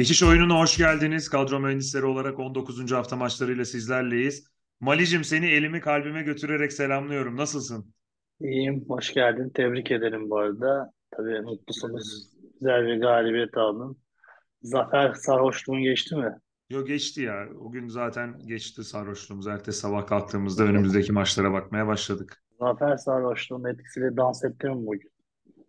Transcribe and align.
Geçiş 0.00 0.22
oyununa 0.22 0.60
hoş 0.60 0.76
geldiniz. 0.76 1.28
Kadro 1.28 1.60
mühendisleri 1.60 2.04
olarak 2.04 2.38
19. 2.38 2.92
hafta 2.92 3.16
maçlarıyla 3.16 3.64
sizlerleyiz. 3.64 4.44
Malicim 4.80 5.24
seni 5.24 5.46
elimi 5.46 5.80
kalbime 5.80 6.22
götürerek 6.22 6.72
selamlıyorum. 6.72 7.36
Nasılsın? 7.36 7.94
İyiyim, 8.40 8.84
hoş 8.88 9.14
geldin. 9.14 9.50
Tebrik 9.54 9.90
ederim 9.90 10.30
bu 10.30 10.38
arada. 10.38 10.92
Tabii 11.10 11.40
mutlusunuz. 11.40 12.32
Güzel 12.60 12.86
bir 12.86 13.00
galibiyet 13.00 13.56
aldın. 13.56 13.96
Zafer 14.62 15.14
sarhoşluğun 15.14 15.82
geçti 15.82 16.16
mi? 16.16 16.34
Yok 16.70 16.86
geçti 16.86 17.22
ya. 17.22 17.48
O 17.60 17.70
gün 17.70 17.88
zaten 17.88 18.38
geçti 18.46 18.84
sarhoşluğumuz. 18.84 19.46
Ertesi 19.46 19.78
sabah 19.78 20.06
kalktığımızda 20.06 20.64
önümüzdeki 20.64 21.12
maçlara 21.12 21.52
bakmaya 21.52 21.86
başladık. 21.86 22.42
Zafer 22.58 22.96
sarhoşluğun 22.96 23.64
etkisiyle 23.64 24.16
dans 24.16 24.44
ettin 24.44 24.70
mi 24.70 24.86
bugün? 24.86 25.10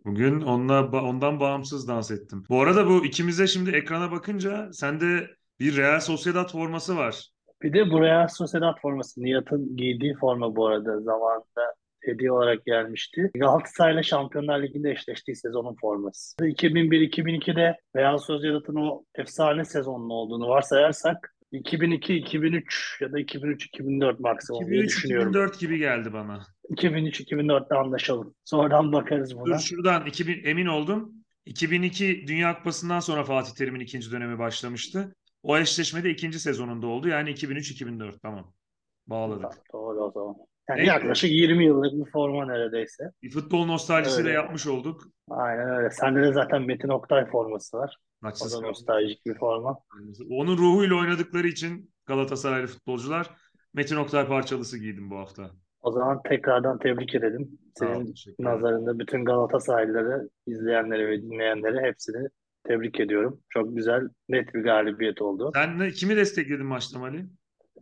Bugün 0.05 0.41
onunla, 0.41 1.01
ondan 1.01 1.39
bağımsız 1.39 1.87
dans 1.87 2.11
ettim. 2.11 2.43
Bu 2.49 2.61
arada 2.61 2.87
bu 2.87 3.05
ikimize 3.05 3.47
şimdi 3.47 3.71
ekrana 3.71 4.11
bakınca 4.11 4.69
sende 4.73 5.27
bir 5.59 5.77
Real 5.77 5.99
Sociedad 5.99 6.51
forması 6.51 6.97
var. 6.97 7.29
Bir 7.61 7.73
de 7.73 7.91
buraya 7.91 8.27
Sociedad 8.27 8.81
forması. 8.81 9.23
Nihat'ın 9.23 9.77
giydiği 9.77 10.15
forma 10.15 10.55
bu 10.55 10.67
arada 10.67 11.01
zamanında 11.01 11.75
hediye 11.99 12.31
olarak 12.31 12.65
gelmişti. 12.65 13.31
Galatasaray'la 13.35 14.03
Şampiyonlar 14.03 14.63
Ligi'nde 14.63 14.91
eşleştiği 14.91 15.35
sezonun 15.35 15.75
forması. 15.81 16.35
2001-2002'de 16.43 17.77
Real 17.95 18.17
Sociedad'ın 18.17 18.75
o 18.75 19.03
efsane 19.15 19.65
sezonun 19.65 20.09
olduğunu 20.09 20.47
varsayarsak 20.47 21.35
2002-2003 21.53 23.03
ya 23.03 23.11
da 23.11 23.19
2003-2004 23.19 24.15
maksimum 24.19 24.67
diye 24.71 24.83
düşünüyorum. 24.83 25.33
2003-2004 25.33 25.59
gibi 25.59 25.77
geldi 25.77 26.13
bana. 26.13 26.45
2003-2004'te 26.69 27.75
anlaşalım. 27.75 28.35
Sonradan 28.43 28.91
bakarız 28.93 29.35
buna. 29.37 29.45
Dur 29.45 29.59
şuradan 29.59 30.05
2000, 30.05 30.43
emin 30.45 30.65
oldum. 30.65 31.13
2002 31.45 32.27
Dünya 32.27 32.57
Kupası'ndan 32.57 32.99
sonra 32.99 33.23
Fatih 33.23 33.53
Terim'in 33.53 33.79
ikinci 33.79 34.11
dönemi 34.11 34.39
başlamıştı. 34.39 35.15
O 35.43 35.57
eşleşmede 35.57 36.09
ikinci 36.09 36.39
sezonunda 36.39 36.87
oldu. 36.87 37.07
Yani 37.07 37.29
2003-2004 37.29 38.19
tamam. 38.21 38.53
Bağladık. 39.07 39.51
Doğru 39.73 39.99
o 40.03 40.11
zaman. 40.11 40.35
Yani 40.69 40.79
Evet. 40.79 40.87
yaklaşık 40.87 41.31
20 41.31 41.65
yıllık 41.65 42.05
bir 42.05 42.11
forma 42.11 42.45
neredeyse. 42.45 43.03
Bir 43.23 43.31
futbol 43.31 43.65
nostaljisi 43.65 44.17
de 44.17 44.21
Öyle. 44.21 44.31
yapmış 44.31 44.67
olduk. 44.67 45.01
Aynen 45.29 45.69
öyle. 45.69 45.89
Sende 45.89 46.21
de 46.21 46.33
zaten 46.33 46.61
Metin 46.61 46.89
Oktay 46.89 47.25
forması 47.25 47.77
var. 47.77 47.95
O 48.23 48.25
Maçsız 48.27 48.51
da 48.51 48.55
kaldık. 48.55 48.69
nostaljik 48.69 49.25
bir 49.25 49.35
forma. 49.35 49.79
Onun 50.29 50.57
ruhuyla 50.57 50.95
oynadıkları 50.95 51.47
için 51.47 51.91
Galatasaraylı 52.05 52.67
futbolcular 52.67 53.29
Metin 53.73 53.95
Oktay 53.95 54.27
parçalısı 54.27 54.77
giydim 54.77 55.09
bu 55.09 55.17
hafta. 55.17 55.51
O 55.81 55.91
zaman 55.91 56.21
tekrardan 56.23 56.79
tebrik 56.79 57.15
edelim. 57.15 57.59
Senin 57.75 58.13
nazarında 58.39 58.99
bütün 58.99 59.25
Galatasaraylıları, 59.25 60.29
izleyenleri 60.47 61.07
ve 61.07 61.21
dinleyenleri 61.21 61.79
hepsini 61.87 62.27
tebrik 62.63 62.99
ediyorum. 62.99 63.41
Çok 63.49 63.75
güzel, 63.75 64.09
net 64.29 64.53
bir 64.53 64.63
galibiyet 64.63 65.21
oldu. 65.21 65.51
Sen 65.53 65.79
ne, 65.79 65.91
kimi 65.91 66.15
destekledin 66.15 66.65
maçta 66.65 66.99
Mali? 66.99 67.25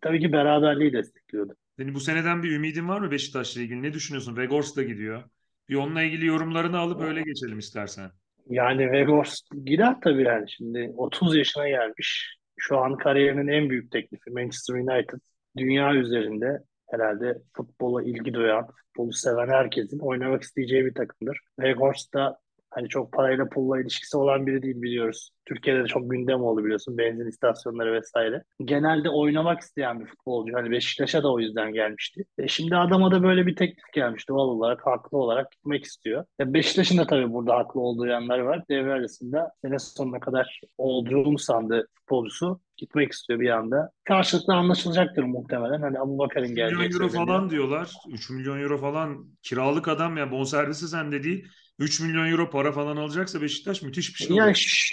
Tabii 0.01 0.19
ki 0.19 0.31
beraberliği 0.31 0.93
destekliyordu. 0.93 1.55
Senin 1.77 1.95
bu 1.95 1.99
seneden 1.99 2.43
bir 2.43 2.51
ümidin 2.51 2.87
var 2.87 2.99
mı 2.99 3.11
Beşiktaş'la 3.11 3.61
ilgili? 3.61 3.81
Ne 3.81 3.93
düşünüyorsun? 3.93 4.37
Vegors 4.37 4.75
da 4.75 4.83
gidiyor. 4.83 5.23
Bir 5.69 5.75
onunla 5.75 6.01
ilgili 6.01 6.25
yorumlarını 6.25 6.77
alıp 6.77 7.01
öyle 7.01 7.21
geçelim 7.21 7.59
istersen. 7.59 8.11
Yani 8.49 8.91
Vegors 8.91 9.41
gider 9.65 9.95
tabii 10.03 10.23
yani. 10.23 10.49
Şimdi 10.51 10.93
30 10.97 11.35
yaşına 11.35 11.69
gelmiş. 11.69 12.37
Şu 12.57 12.77
an 12.77 12.97
kariyerinin 12.97 13.47
en 13.47 13.69
büyük 13.69 13.91
teklifi 13.91 14.31
Manchester 14.31 14.75
United. 14.75 15.19
Dünya 15.57 15.93
üzerinde 15.93 16.63
herhalde 16.91 17.37
futbola 17.55 18.03
ilgi 18.03 18.33
duyan, 18.33 18.67
futbolu 18.67 19.13
seven 19.13 19.47
herkesin 19.47 19.99
oynamak 19.99 20.43
isteyeceği 20.43 20.85
bir 20.85 20.93
takımdır. 20.93 21.39
Vegors 21.59 22.13
da 22.13 22.39
hani 22.71 22.89
çok 22.89 23.13
parayla 23.13 23.49
pulla 23.49 23.81
ilişkisi 23.81 24.17
olan 24.17 24.47
biri 24.47 24.61
değil 24.61 24.81
biliyoruz. 24.81 25.31
Türkiye'de 25.45 25.83
de 25.83 25.87
çok 25.87 26.11
gündem 26.11 26.41
oldu 26.41 26.63
biliyorsun 26.65 26.97
benzin 26.97 27.27
istasyonları 27.27 27.93
vesaire. 27.93 28.43
Genelde 28.65 29.09
oynamak 29.09 29.59
isteyen 29.59 29.99
bir 29.99 30.05
futbolcu. 30.05 30.53
Hani 30.53 30.71
Beşiktaş'a 30.71 31.23
da 31.23 31.33
o 31.33 31.39
yüzden 31.39 31.73
gelmişti. 31.73 32.23
E 32.37 32.47
şimdi 32.47 32.75
adama 32.75 33.11
da 33.11 33.23
böyle 33.23 33.47
bir 33.47 33.55
teklif 33.55 33.93
gelmiş 33.93 34.29
doğal 34.29 34.47
olarak, 34.47 34.87
haklı 34.87 35.17
olarak 35.17 35.51
gitmek 35.51 35.83
istiyor. 35.83 36.25
E 36.39 36.53
Beşiktaş'ın 36.53 36.97
da 36.97 37.07
tabii 37.07 37.33
burada 37.33 37.55
haklı 37.55 37.81
olduğu 37.81 38.05
yanlar 38.05 38.39
var. 38.39 38.63
Devre 38.69 38.93
arasında 38.93 39.51
sene 39.61 39.79
sonuna 39.79 40.19
kadar 40.19 40.61
olduğunu 40.77 41.37
sandığı 41.37 41.87
futbolcusu 41.95 42.59
gitmek 42.77 43.11
istiyor 43.11 43.39
bir 43.39 43.49
anda. 43.49 43.91
Karşılıklı 44.03 44.53
anlaşılacaktır 44.53 45.23
muhtemelen. 45.23 45.81
Hani 45.81 45.99
Abubakar'ın 45.99 46.45
3 46.45 46.51
milyon 46.51 46.69
geleceği 46.69 47.01
euro 47.01 47.09
falan 47.09 47.49
diyorlar. 47.49 47.93
3 48.09 48.29
milyon 48.29 48.61
euro 48.61 48.77
falan 48.77 49.25
kiralık 49.43 49.87
adam 49.87 50.17
ya 50.17 50.31
bonservisi 50.31 50.87
sende 50.87 51.23
değil. 51.23 51.47
3 51.79 51.99
milyon 52.01 52.31
euro 52.31 52.49
para 52.49 52.71
falan 52.71 52.97
alacaksa 52.97 53.41
Beşiktaş 53.41 53.81
müthiş 53.81 54.09
bir 54.19 54.23
şey 54.25 54.35
Yani 54.35 54.49
olur. 54.49 54.91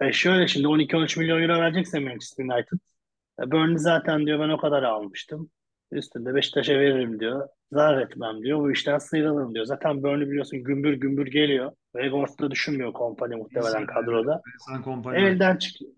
e 0.00 0.12
şöyle 0.12 0.48
şimdi 0.48 0.66
12-13 0.66 1.18
milyon 1.18 1.42
euro 1.42 1.60
verecekse 1.60 2.00
Manchester 2.00 2.44
United. 2.44 2.78
E 3.42 3.50
Burnley 3.50 3.78
zaten 3.78 4.26
diyor 4.26 4.40
ben 4.40 4.48
o 4.48 4.58
kadar 4.58 4.82
almıştım. 4.82 5.50
Üstünde 5.92 6.34
Beşiktaş'a 6.34 6.72
veririm 6.72 7.20
diyor. 7.20 7.48
Zarar 7.72 8.02
etmem 8.02 8.42
diyor. 8.42 8.58
Bu 8.60 8.72
işten 8.72 8.98
sıyrılırım 8.98 9.54
diyor. 9.54 9.64
Zaten 9.64 10.02
Burnley 10.02 10.30
biliyorsun 10.30 10.64
gümbür 10.64 10.92
gümbür 10.92 11.26
geliyor. 11.26 11.72
Vegors'u 11.96 12.38
da 12.38 12.50
düşünmüyor 12.50 12.92
kompanya 12.92 13.36
muhtemelen 13.36 13.68
İnsan- 13.82 13.86
kadroda. 13.86 14.42
İnsan 14.54 14.82
kompanya. 14.82 15.28
Elden 15.28 15.56
çıkıyor. 15.56 15.90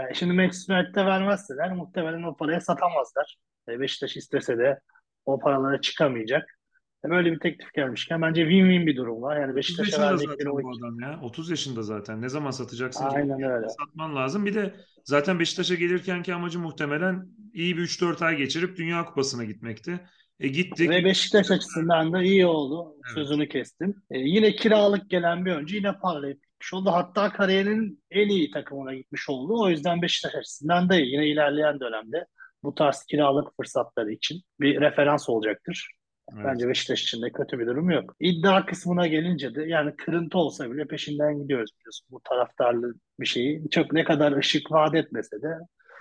Yani 0.00 0.14
şimdi 0.14 0.32
Manchester 0.32 0.80
United'e 0.84 1.06
vermezseler 1.06 1.72
muhtemelen 1.72 2.22
o 2.22 2.36
paraya 2.36 2.60
satamazlar. 2.60 3.36
E 3.68 3.80
Beşiktaş 3.80 4.16
istese 4.16 4.58
de 4.58 4.80
o 5.26 5.38
paralara 5.38 5.80
çıkamayacak. 5.80 6.57
Böyle 7.04 7.32
bir 7.32 7.38
teklif 7.38 7.72
gelmişken 7.74 8.22
bence 8.22 8.42
win-win 8.42 8.86
bir 8.86 8.96
durum 8.96 9.22
var. 9.22 9.40
Yani 9.40 9.50
30 9.50 9.56
Beşiktaş'a 9.56 10.02
verdikleri 10.02 10.50
o 10.50 10.58
adam 10.58 11.00
ya. 11.00 11.20
30 11.22 11.50
yaşında 11.50 11.82
zaten. 11.82 12.22
Ne 12.22 12.28
zaman 12.28 12.50
satacaksın 12.50 13.08
ki? 13.08 13.16
Aynen 13.16 13.42
öyle. 13.42 13.66
Satman 13.68 14.16
lazım. 14.16 14.46
Bir 14.46 14.54
de 14.54 14.74
zaten 15.04 15.38
Beşiktaş'a 15.38 15.74
gelirkenki 15.74 16.34
amacı 16.34 16.58
muhtemelen 16.58 17.26
iyi 17.52 17.76
bir 17.76 17.82
3-4 17.82 18.24
ay 18.24 18.36
geçirip 18.36 18.76
Dünya 18.76 19.04
Kupası'na 19.04 19.44
gitmekti. 19.44 20.00
E 20.40 20.48
gittik. 20.48 20.90
Ve 20.90 21.04
Beşiktaş 21.04 21.50
açısından 21.50 22.12
da 22.12 22.22
iyi 22.22 22.46
oldu. 22.46 22.94
Evet. 22.94 23.14
Sözünü 23.14 23.48
kestim. 23.48 23.94
E, 24.10 24.18
yine 24.18 24.56
kiralık 24.56 25.10
gelen 25.10 25.44
bir 25.44 25.54
oyuncu 25.54 25.76
yine 25.76 25.92
parlayıp 25.92 26.42
gitmiş 26.42 26.74
oldu. 26.74 26.90
Hatta 26.90 27.32
kariyerinin 27.32 28.02
en 28.10 28.28
iyi 28.28 28.50
takımına 28.50 28.94
gitmiş 28.94 29.28
oldu. 29.28 29.62
O 29.62 29.68
yüzden 29.70 30.02
Beşiktaş 30.02 30.34
açısından 30.34 30.88
da 30.88 30.96
iyi. 30.96 31.12
Yine 31.12 31.26
ilerleyen 31.26 31.80
dönemde 31.80 32.26
bu 32.62 32.74
tarz 32.74 33.04
kiralık 33.04 33.56
fırsatları 33.56 34.12
için 34.12 34.42
bir 34.60 34.80
referans 34.80 35.28
olacaktır. 35.28 35.97
Evet. 36.34 36.44
Bence 36.44 36.68
Beşiktaş 36.68 37.02
için 37.02 37.22
de 37.22 37.30
kötü 37.32 37.58
bir 37.58 37.66
durum 37.66 37.90
yok. 37.90 38.14
İddia 38.20 38.66
kısmına 38.66 39.06
gelince 39.06 39.54
de 39.54 39.62
yani 39.64 39.96
kırıntı 39.96 40.38
olsa 40.38 40.70
bile 40.72 40.84
peşinden 40.86 41.42
gidiyoruz 41.42 41.70
biliyorsun. 41.80 42.06
Bu 42.10 42.20
taraftarlı 42.28 42.94
bir 43.20 43.26
şeyi. 43.26 43.70
Çok 43.70 43.92
ne 43.92 44.04
kadar 44.04 44.36
ışık 44.36 44.72
vaat 44.72 44.94
etmese 44.94 45.42
de 45.42 45.48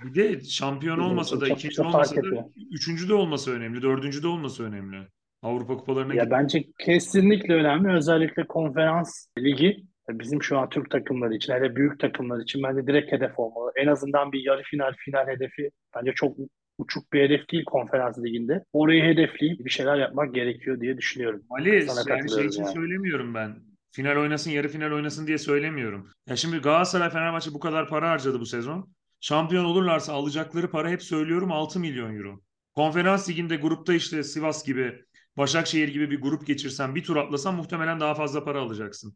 Bir 0.05 0.15
de 0.15 0.39
şampiyon 0.43 0.99
olmasa 0.99 1.41
da, 1.41 1.47
ikinci 1.47 1.81
olmasa 1.81 2.15
da, 2.15 2.19
etmiyor. 2.19 2.43
üçüncü 2.71 3.09
de 3.09 3.13
olması 3.13 3.51
önemli, 3.51 3.81
dördüncü 3.81 4.23
de 4.23 4.27
olması 4.27 4.63
önemli. 4.63 4.97
Avrupa 5.41 5.77
kupalarına 5.77 6.13
Ya 6.15 6.23
git. 6.23 6.31
bence 6.31 6.63
kesinlikle 6.79 7.53
önemli. 7.53 7.93
Özellikle 7.93 8.47
konferans 8.47 9.27
ligi 9.39 9.83
bizim 10.09 10.43
şu 10.43 10.57
an 10.57 10.69
Türk 10.69 10.91
takımları 10.91 11.33
için, 11.35 11.53
hele 11.53 11.75
büyük 11.75 11.99
takımlar 11.99 12.39
için 12.43 12.63
bence 12.63 12.87
direkt 12.87 13.11
hedef 13.11 13.39
olmalı. 13.39 13.71
En 13.75 13.87
azından 13.87 14.31
bir 14.31 14.45
yarı 14.45 14.63
final, 14.63 14.93
final 14.97 15.27
hedefi 15.27 15.69
bence 15.95 16.11
çok 16.15 16.37
uçuk 16.77 17.13
bir 17.13 17.21
hedef 17.21 17.49
değil 17.49 17.65
konferans 17.65 18.19
liginde. 18.19 18.63
Orayı 18.73 19.03
hedefleyip 19.03 19.65
bir 19.65 19.69
şeyler 19.69 19.95
yapmak 19.95 20.35
gerekiyor 20.35 20.81
diye 20.81 20.97
düşünüyorum. 20.97 21.43
Ali 21.49 21.81
Sana 21.81 22.15
yani 22.17 22.31
şey 22.31 22.45
için 22.45 22.63
yani. 22.63 22.73
söylemiyorum 22.73 23.33
ben. 23.33 23.55
Final 23.91 24.15
oynasın, 24.15 24.51
yarı 24.51 24.67
final 24.67 24.91
oynasın 24.91 25.27
diye 25.27 25.37
söylemiyorum. 25.37 26.09
Ya 26.27 26.35
şimdi 26.35 26.57
Galatasaray, 26.57 27.09
Fenerbahçe 27.09 27.53
bu 27.53 27.59
kadar 27.59 27.87
para 27.87 28.09
harcadı 28.09 28.39
bu 28.39 28.45
sezon. 28.45 28.89
Şampiyon 29.21 29.65
olurlarsa 29.65 30.13
alacakları 30.13 30.71
para 30.71 30.89
hep 30.89 31.03
söylüyorum 31.03 31.51
6 31.51 31.79
milyon 31.79 32.15
euro. 32.15 32.41
Konferans 32.75 33.29
liginde 33.29 33.55
grupta 33.55 33.93
işte 33.93 34.23
Sivas 34.23 34.65
gibi, 34.65 35.01
Başakşehir 35.37 35.87
gibi 35.87 36.11
bir 36.11 36.21
grup 36.21 36.47
geçirsen, 36.47 36.95
bir 36.95 37.03
tur 37.03 37.15
atlasan 37.15 37.55
muhtemelen 37.55 37.99
daha 37.99 38.15
fazla 38.15 38.43
para 38.43 38.61
alacaksın. 38.61 39.15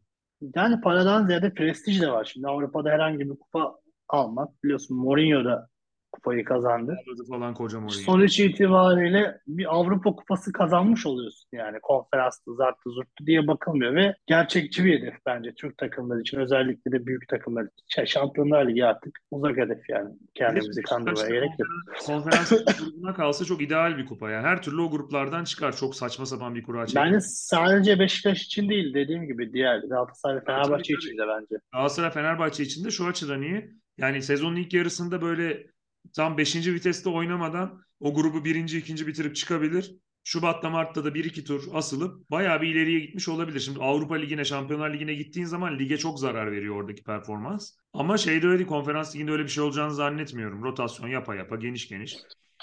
Yani 0.54 0.80
paradan 0.80 1.26
ziyade 1.26 1.54
prestij 1.54 2.00
de 2.00 2.10
var. 2.10 2.30
Şimdi 2.32 2.46
Avrupa'da 2.46 2.90
herhangi 2.90 3.20
bir 3.20 3.28
kupa 3.28 3.74
almak 4.08 4.64
biliyorsun 4.64 4.96
Mourinho 4.96 5.44
da 5.44 5.68
kupayı 6.12 6.44
kazandı. 6.44 6.96
Falan 7.28 7.54
koca 7.54 7.80
Mourinho. 7.80 8.02
Sonuç 8.02 8.40
itibariyle 8.40 9.38
bir 9.46 9.74
Avrupa 9.74 10.12
Kupası 10.12 10.52
kazanmış 10.52 11.06
oluyorsun 11.06 11.48
yani 11.52 11.78
konferanstı, 11.82 12.54
zarttı, 12.54 12.90
zurttu 12.90 13.26
diye 13.26 13.46
bakılmıyor 13.46 13.94
ve 13.94 14.14
gerçekçi 14.26 14.84
bir 14.84 14.98
hedef 14.98 15.14
bence 15.26 15.54
Türk 15.54 15.78
takımları 15.78 16.20
için 16.20 16.38
özellikle 16.38 16.92
de 16.92 17.06
büyük 17.06 17.28
takımlar 17.28 17.62
için. 17.62 17.84
Şey, 17.88 18.06
Şampiyonlar 18.06 18.68
Ligi 18.68 18.84
artık 18.84 19.18
uzak 19.30 19.56
hedef 19.56 19.88
yani 19.88 20.10
kendimizi 20.34 20.82
kandırmaya 20.82 21.28
gerek 21.28 21.50
yok. 21.58 21.68
Konferans 22.06 22.50
grubuna 22.50 23.14
kalsa 23.14 23.44
çok 23.44 23.62
ideal 23.62 23.98
bir 23.98 24.06
kupa. 24.06 24.30
Yani 24.30 24.46
her 24.46 24.62
türlü 24.62 24.80
o 24.80 24.90
gruplardan 24.90 25.44
çıkar. 25.44 25.76
Çok 25.76 25.94
saçma 25.94 26.26
sapan 26.26 26.54
bir 26.54 26.62
kura 26.62 26.86
çekilir. 26.86 27.04
Bence 27.04 27.20
sadece 27.20 27.98
Beşiktaş 27.98 28.42
için 28.42 28.68
değil 28.68 28.94
dediğim 28.94 29.26
gibi 29.26 29.52
diğer 29.52 29.78
Galatasaray 29.78 30.44
Fenerbahçe 30.44 30.94
için 30.94 31.18
de 31.18 31.22
bence. 31.28 31.62
Galatasaray 31.72 32.10
Fenerbahçe 32.10 32.62
için 32.62 32.84
de 32.84 32.90
şu 32.90 33.06
açıdan 33.06 33.42
iyi. 33.42 33.82
Yani 33.98 34.22
sezonun 34.22 34.56
ilk 34.56 34.74
yarısında 34.74 35.22
böyle 35.22 35.66
tam 36.16 36.38
5. 36.38 36.56
viteste 36.56 37.08
oynamadan 37.08 37.80
o 38.00 38.14
grubu 38.14 38.44
birinci, 38.44 38.78
ikinci 38.78 39.06
bitirip 39.06 39.36
çıkabilir. 39.36 39.96
Şubat'ta 40.24 40.70
Mart'ta 40.70 41.04
da 41.04 41.08
1-2 41.08 41.44
tur 41.44 41.64
asılıp 41.72 42.30
bayağı 42.30 42.60
bir 42.62 42.74
ileriye 42.74 43.00
gitmiş 43.00 43.28
olabilir. 43.28 43.60
Şimdi 43.60 43.78
Avrupa 43.80 44.14
Ligi'ne, 44.14 44.44
Şampiyonlar 44.44 44.94
Ligi'ne 44.94 45.14
gittiğin 45.14 45.46
zaman 45.46 45.78
lige 45.78 45.98
çok 45.98 46.20
zarar 46.20 46.52
veriyor 46.52 46.76
oradaki 46.76 47.02
performans. 47.02 47.72
Ama 47.92 48.16
şeyde 48.16 48.46
öyle 48.46 48.58
değil, 48.58 48.68
Konferans 48.68 49.14
Ligi'nde 49.14 49.32
öyle 49.32 49.42
bir 49.42 49.48
şey 49.48 49.64
olacağını 49.64 49.94
zannetmiyorum. 49.94 50.62
Rotasyon 50.62 51.08
yapa 51.08 51.34
yapa, 51.34 51.56
geniş 51.56 51.88
geniş. 51.88 52.16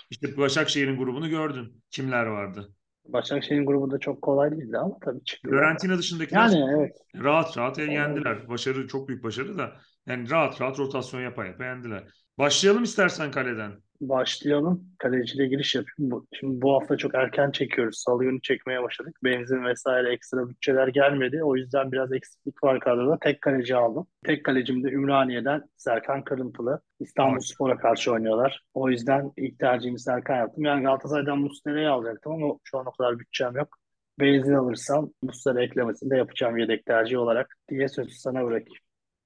İşte 0.09 0.38
Başakşehir'in 0.38 0.97
grubunu 0.97 1.30
gördün. 1.30 1.83
Kimler 1.91 2.25
vardı? 2.25 2.74
Başakşehir'in 3.06 3.65
grubu 3.65 3.91
da 3.91 4.00
çok 4.00 4.21
kolay 4.21 4.51
değildi 4.51 4.77
ama 4.77 4.97
tabii 5.06 5.24
çıktılar. 5.24 5.53
Fiorentina 5.53 5.97
dışındakiler 5.97 6.50
Yani 6.50 6.65
evet. 6.77 6.91
rahat 7.15 7.57
rahat 7.57 7.77
yendiler. 7.77 8.50
Başarı 8.50 8.88
çok 8.88 9.07
büyük 9.07 9.24
başarı 9.24 9.57
da. 9.57 9.75
Yani 10.07 10.30
rahat 10.30 10.62
rahat 10.62 10.80
rotasyon 10.80 11.21
yapa 11.21 11.45
yapa 11.45 11.65
yendiler. 11.65 12.03
Başlayalım 12.39 12.83
istersen 12.83 13.31
kaleden. 13.31 13.71
Başlayalım. 14.01 14.83
Kaleciyle 14.97 15.47
giriş 15.47 15.75
yapayım. 15.75 16.12
Bu- 16.12 16.27
Şimdi 16.39 16.62
bu 16.62 16.74
hafta 16.74 16.97
çok 16.97 17.15
erken 17.15 17.51
çekiyoruz. 17.51 17.97
Salı 17.97 18.24
günü 18.24 18.41
çekmeye 18.41 18.83
başladık. 18.83 19.15
Benzin 19.24 19.63
vesaire 19.65 20.13
ekstra 20.13 20.50
bütçeler 20.50 20.88
gelmedi. 20.88 21.44
O 21.44 21.56
yüzden 21.56 21.91
biraz 21.91 22.13
eksiklik 22.13 22.63
var 22.63 22.80
kadroda. 22.80 23.18
Tek 23.21 23.41
kaleci 23.41 23.75
aldım. 23.75 24.07
Tek 24.25 24.45
kalecim 24.45 24.83
de 24.83 24.89
Ümraniye'den 24.89 25.63
Serkan 25.77 26.24
Kırıntılı. 26.24 26.81
İstanbulspor'a 27.00 27.77
karşı 27.77 28.12
oynuyorlar. 28.12 28.63
O 28.74 28.89
yüzden 28.89 29.31
ilk 29.38 29.59
tercihimi 29.59 30.00
Serkan 30.00 30.36
yaptım. 30.36 30.63
Yani 30.65 30.83
Galatasaray'dan 30.83 31.39
Muslera'yı 31.39 31.91
alacaktım 31.91 32.31
ama 32.31 32.53
şu 32.63 32.77
an 32.77 32.86
o 32.86 32.91
kadar 32.91 33.19
bütçem 33.19 33.56
yok. 33.56 33.77
Benzin 34.19 34.53
alırsam 34.53 35.09
Muslera 35.24 35.63
eklemesini 35.63 36.09
de 36.09 36.18
yapacağım 36.18 36.57
yedek 36.57 36.86
tercih 36.86 37.18
olarak 37.19 37.56
diye 37.69 37.88
sözü 37.88 38.12
sana 38.12 38.45
bırakayım. 38.45 38.80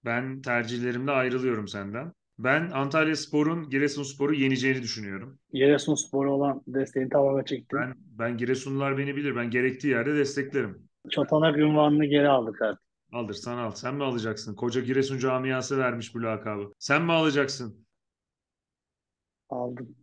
Ben 0.06 0.42
tercihlerimde 0.42 1.12
ayrılıyorum 1.12 1.68
senden. 1.68 2.14
Ben 2.40 2.70
Antalya 2.70 3.16
Spor'un 3.16 3.70
Giresunspor'u 3.70 4.34
yeneceğini 4.34 4.82
düşünüyorum. 4.84 5.40
Giresunspor'a 5.54 6.32
olan 6.32 6.62
desteğini 6.68 7.10
tamamen 7.10 7.44
çektim. 7.44 7.80
Ben 7.80 7.96
ben 8.20 8.38
Giresunlular 8.38 8.98
beni 8.98 9.16
bilir. 9.16 9.36
Ben 9.36 9.50
gerektiği 9.50 9.88
yerde 9.88 10.16
desteklerim. 10.16 10.90
Çotanak 11.10 11.58
ünvanını 11.58 12.06
geri 12.06 12.28
aldık 12.30 12.62
artık. 12.62 12.84
Alırsan 13.14 13.58
al. 13.58 13.72
Sen 13.72 13.96
mi 13.96 14.04
alacaksın? 14.04 14.56
Koca 14.56 14.82
Giresun 14.82 15.18
camiası 15.18 15.78
vermiş 15.78 16.16
bu 16.16 16.24
lakabı. 16.24 16.74
Sen 16.80 17.02
mi 17.06 17.12
alacaksın? 17.12 17.86
Aldım. 19.50 19.96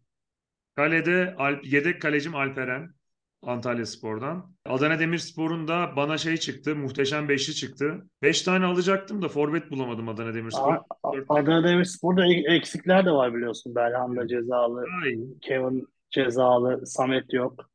Kalede 0.76 1.34
Alp, 1.38 1.64
yedek 1.64 2.02
kalecim 2.02 2.34
Alperen. 2.34 2.94
Antalya 3.42 3.86
Spor'dan. 3.86 4.46
Adana 4.66 4.98
Demirspor'un 4.98 5.68
da 5.68 5.92
bana 5.96 6.18
şey 6.18 6.36
çıktı. 6.36 6.76
Muhteşem 6.76 7.28
beşli 7.28 7.54
çıktı. 7.54 8.06
Beş 8.22 8.42
tane 8.42 8.64
alacaktım 8.64 9.22
da 9.22 9.28
forvet 9.28 9.70
bulamadım 9.70 10.08
Adana 10.08 10.34
Demirspor. 10.34 10.74
A- 10.74 10.84
Adana 11.28 11.64
Demirspor'da 11.68 12.26
eksikler 12.54 13.06
de 13.06 13.10
var 13.10 13.34
biliyorsun. 13.34 13.74
Belhanda 13.74 14.26
cezalı, 14.28 14.84
iyi. 15.06 15.38
Kevin 15.40 15.86
cezalı, 16.10 16.86
Samet 16.86 17.32
yok. 17.32 17.70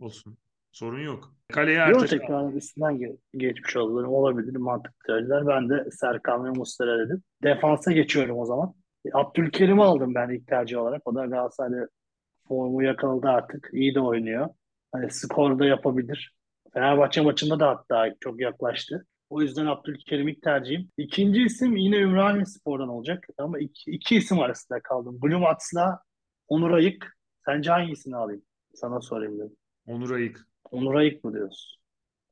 Olsun. 0.00 0.36
Sorun 0.72 1.00
yok. 1.00 1.34
Kaleye 1.52 1.78
Yok 1.78 1.88
Ertaş 1.88 2.10
tekrar 2.10 2.52
üstünden 2.52 2.94
ge- 2.96 3.16
geçmiş 3.36 3.76
olabilir. 3.76 4.06
Olabilir 4.06 4.56
mantıklı 4.56 4.96
tercihler. 5.06 5.46
Ben 5.46 5.68
de 5.70 5.90
Serkan 5.90 6.44
ve 6.44 6.50
Muslera 6.50 6.98
dedim. 6.98 7.22
Defansa 7.42 7.92
geçiyorum 7.92 8.38
o 8.38 8.44
zaman. 8.44 8.74
Abdülkerim'i 9.12 9.82
aldım 9.82 10.14
ben 10.14 10.28
ilk 10.28 10.46
tercih 10.46 10.78
olarak. 10.78 11.02
O 11.04 11.14
da 11.14 11.26
Galatasaray'da 11.26 11.88
formu 12.48 12.82
yakaladı 12.82 13.28
artık. 13.28 13.70
İyi 13.72 13.94
de 13.94 14.00
oynuyor. 14.00 14.48
Hani 14.92 15.10
skor 15.10 15.58
da 15.58 15.64
yapabilir. 15.64 16.34
Fenerbahçe 16.74 17.20
maçında 17.20 17.60
da 17.60 17.68
hatta 17.68 18.14
çok 18.20 18.40
yaklaştı. 18.40 19.06
O 19.30 19.42
yüzden 19.42 19.66
Abdülkerim 19.66 20.28
ilk 20.28 20.42
tercihim. 20.42 20.88
İkinci 20.96 21.42
isim 21.42 21.76
yine 21.76 21.96
Ümraniye 21.96 22.44
Spor'dan 22.44 22.88
olacak. 22.88 23.26
Ama 23.38 23.58
iki, 23.58 23.90
iki 23.90 24.16
isim 24.16 24.38
arasında 24.38 24.80
kaldım. 24.80 25.18
Blum 25.22 25.44
Ats'la 25.44 26.00
Onur 26.48 26.70
Ayık. 26.70 27.16
Sence 27.44 27.70
hangisini 27.70 28.16
alayım? 28.16 28.42
Sana 28.74 29.00
sorayım 29.00 29.38
dedim. 29.38 29.56
Onur 29.86 30.10
Ayık. 30.10 30.46
Onur 30.70 30.94
Ayık 30.94 31.24
mı 31.24 31.32
diyorsun? 31.32 31.80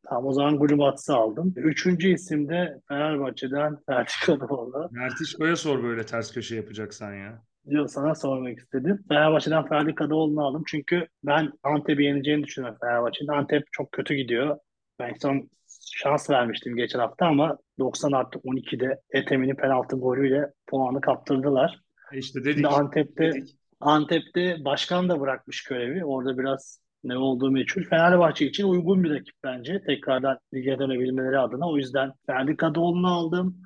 Tamam 0.08 0.26
o 0.26 0.32
zaman 0.32 0.58
Gulubats'ı 0.58 1.14
aldım. 1.14 1.52
Üçüncü 1.56 2.08
isim 2.14 2.48
de 2.48 2.80
Fenerbahçe'den 2.88 3.76
Ferdi 3.86 4.10
Kadıoğlu. 4.26 4.88
Mert 4.90 5.20
İşko'ya 5.20 5.56
sor 5.56 5.82
böyle 5.82 6.06
ters 6.06 6.32
köşe 6.32 6.56
yapacaksan 6.56 7.14
ya. 7.14 7.42
Sana 7.88 8.14
sormak 8.14 8.58
istedim. 8.58 9.04
Fenerbahçe'den 9.08 9.66
Ferdi 9.66 9.94
Kadıoğlu'nu 9.94 10.46
aldım. 10.46 10.62
Çünkü 10.66 11.06
ben 11.24 11.52
Antep'i 11.62 12.04
yeneceğini 12.04 12.44
düşünüyorum 12.44 12.78
Fenerbahçe'nin. 12.80 13.28
Antep 13.28 13.64
çok 13.72 13.92
kötü 13.92 14.14
gidiyor. 14.14 14.58
Ben 14.98 15.14
son 15.22 15.50
şans 15.94 16.30
vermiştim 16.30 16.76
geçen 16.76 16.98
hafta 16.98 17.26
ama 17.26 17.58
90 17.78 18.12
artı 18.12 18.38
12'de 18.38 19.00
Etem'in 19.10 19.54
penaltı 19.54 19.96
golüyle 19.96 20.52
puanı 20.66 21.00
kaptırdılar. 21.00 21.80
E 22.12 22.18
işte 22.18 22.40
dedik. 22.40 22.54
Şimdi 22.54 22.68
Antep'te 22.68 23.32
dedik. 23.32 23.58
Antep'te 23.80 24.64
başkan 24.64 25.08
da 25.08 25.20
bırakmış 25.20 25.64
görevi. 25.64 26.04
Orada 26.04 26.38
biraz 26.38 26.80
ne 27.04 27.16
olduğu 27.16 27.50
meçhul. 27.50 27.82
Fenerbahçe 27.82 28.46
için 28.46 28.64
uygun 28.64 29.04
bir 29.04 29.10
rakip 29.10 29.34
bence. 29.44 29.82
Tekrardan 29.86 30.38
lige 30.54 30.78
dönebilmeleri 30.78 31.38
adına. 31.38 31.70
O 31.70 31.76
yüzden 31.76 32.12
Ferdi 32.26 32.56
Kadıoğlu'nu 32.56 33.08
aldım. 33.08 33.62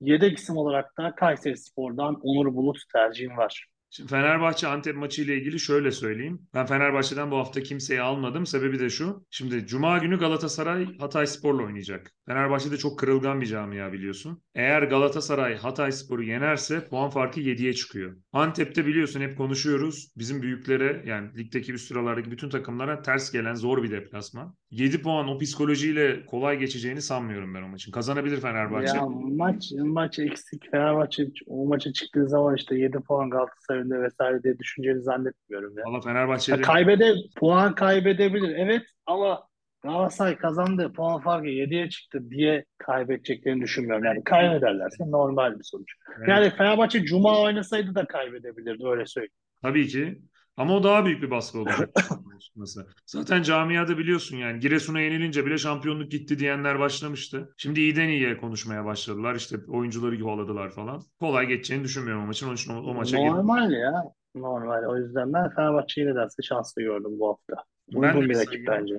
Yedek 0.00 0.38
isim 0.38 0.56
olarak 0.56 0.98
da 0.98 1.14
Kayseri 1.14 1.56
Spor'dan 1.56 2.20
Onur 2.22 2.54
Bulut 2.54 2.78
tercihim 2.92 3.36
var. 3.36 3.66
Şimdi 3.90 4.10
Fenerbahçe 4.10 4.68
Antep 4.68 4.96
maçı 4.96 5.22
ile 5.22 5.36
ilgili 5.36 5.60
şöyle 5.60 5.92
söyleyeyim. 5.92 6.48
Ben 6.54 6.66
Fenerbahçe'den 6.66 7.30
bu 7.30 7.36
hafta 7.36 7.62
kimseyi 7.62 8.00
almadım. 8.00 8.46
Sebebi 8.46 8.78
de 8.78 8.90
şu. 8.90 9.26
Şimdi 9.30 9.66
Cuma 9.66 9.98
günü 9.98 10.18
Galatasaray 10.18 10.98
Hatayspor'la 10.98 11.62
oynayacak. 11.62 12.12
Fenerbahçe 12.26 12.70
de 12.70 12.76
çok 12.76 12.98
kırılgan 12.98 13.40
bir 13.40 13.46
camia 13.46 13.92
biliyorsun. 13.92 14.42
Eğer 14.54 14.82
Galatasaray 14.82 15.56
Hatayspor'u 15.56 16.22
yenerse 16.22 16.88
puan 16.88 17.10
farkı 17.10 17.40
7'ye 17.40 17.72
çıkıyor. 17.72 18.16
Antep'te 18.32 18.86
biliyorsun 18.86 19.20
hep 19.20 19.38
konuşuyoruz. 19.38 20.12
Bizim 20.16 20.42
büyüklere 20.42 21.02
yani 21.06 21.38
ligdeki 21.38 21.72
üst 21.72 21.88
sıralardaki 21.88 22.30
bütün 22.30 22.50
takımlara 22.50 23.02
ters 23.02 23.32
gelen 23.32 23.54
zor 23.54 23.82
bir 23.82 23.90
deplasman. 23.90 24.56
7 24.70 25.02
puan 25.02 25.28
o 25.28 25.38
psikolojiyle 25.38 26.26
kolay 26.26 26.58
geçeceğini 26.58 27.02
sanmıyorum 27.02 27.54
ben 27.54 27.62
o 27.62 27.68
maçın. 27.68 27.92
Kazanabilir 27.92 28.40
Fenerbahçe. 28.40 28.96
Ya 28.96 29.06
maç 29.08 29.72
maç 29.76 30.18
eksik. 30.18 30.70
Fenerbahçe 30.70 31.26
o 31.46 31.66
maça 31.66 31.92
çıktığı 31.92 32.28
zaman 32.28 32.56
işte 32.56 32.76
7 32.76 32.98
puan 33.00 33.30
Galatasaray'ın 33.30 33.90
da 33.90 34.02
vesaire 34.02 34.42
diye 34.42 34.58
düşüneceğini 34.58 35.02
zannetmiyorum 35.02 35.78
ya. 35.78 35.84
Valla 35.84 35.94
Ya 35.94 36.00
Fenerbahçe'de 36.00 36.60
kaybede 36.60 37.14
puan 37.36 37.74
kaybedebilir 37.74 38.54
evet 38.56 38.82
ama 39.06 39.46
Galatasaray 39.82 40.36
kazandı 40.36 40.92
puan 40.92 41.20
farkı 41.20 41.46
7'ye 41.46 41.88
çıktı 41.88 42.30
diye 42.30 42.64
kaybedeceklerini 42.78 43.62
düşünmüyorum. 43.62 44.04
Yani 44.04 44.24
kaybederlerse 44.24 45.10
normal 45.10 45.58
bir 45.58 45.64
sonuç. 45.64 45.92
Evet. 46.18 46.28
Yani 46.28 46.50
Fenerbahçe 46.50 47.04
Cuma 47.04 47.40
oynasaydı 47.40 47.94
da 47.94 48.06
kaybedebilirdi 48.06 48.86
öyle 48.86 49.06
söyleyeyim. 49.06 49.32
Tabii 49.62 49.88
ki. 49.88 50.18
Ama 50.56 50.74
o 50.76 50.82
daha 50.82 51.04
büyük 51.04 51.22
bir 51.22 51.30
baskı 51.30 51.58
olacak. 51.58 51.90
Zaten 53.06 53.42
camiada 53.42 53.98
biliyorsun 53.98 54.36
yani 54.36 54.60
Giresun'a 54.60 55.00
yenilince 55.00 55.46
bile 55.46 55.58
şampiyonluk 55.58 56.10
gitti 56.10 56.38
diyenler 56.38 56.78
başlamıştı. 56.78 57.54
Şimdi 57.56 57.80
iyiden 57.80 58.08
iyiye 58.08 58.36
konuşmaya 58.36 58.84
başladılar. 58.84 59.34
İşte 59.34 59.56
oyuncuları 59.68 60.16
yuvaladılar 60.16 60.70
falan. 60.70 61.02
Kolay 61.20 61.46
geçeceğini 61.46 61.84
düşünmüyorum 61.84 62.22
o 62.22 62.26
maçın. 62.26 62.46
Onun 62.46 62.54
için 62.54 62.74
o, 62.74 62.78
o 62.78 62.94
maça 62.94 63.16
girdim. 63.16 63.32
Normal 63.32 63.72
ya. 63.72 64.02
Normal. 64.34 64.84
O 64.88 64.96
yüzden 64.96 65.32
ben 65.32 65.50
Fenerbahçe'yi 65.50 66.06
nedense 66.06 66.42
şanslı 66.42 66.82
gördüm 66.82 67.10
bu 67.18 67.28
hafta. 67.28 67.64
Ben 67.92 68.14
Uygun 68.14 68.22
de 68.24 68.28
bir 68.28 68.36
rakip 68.36 68.66
bence. 68.66 68.94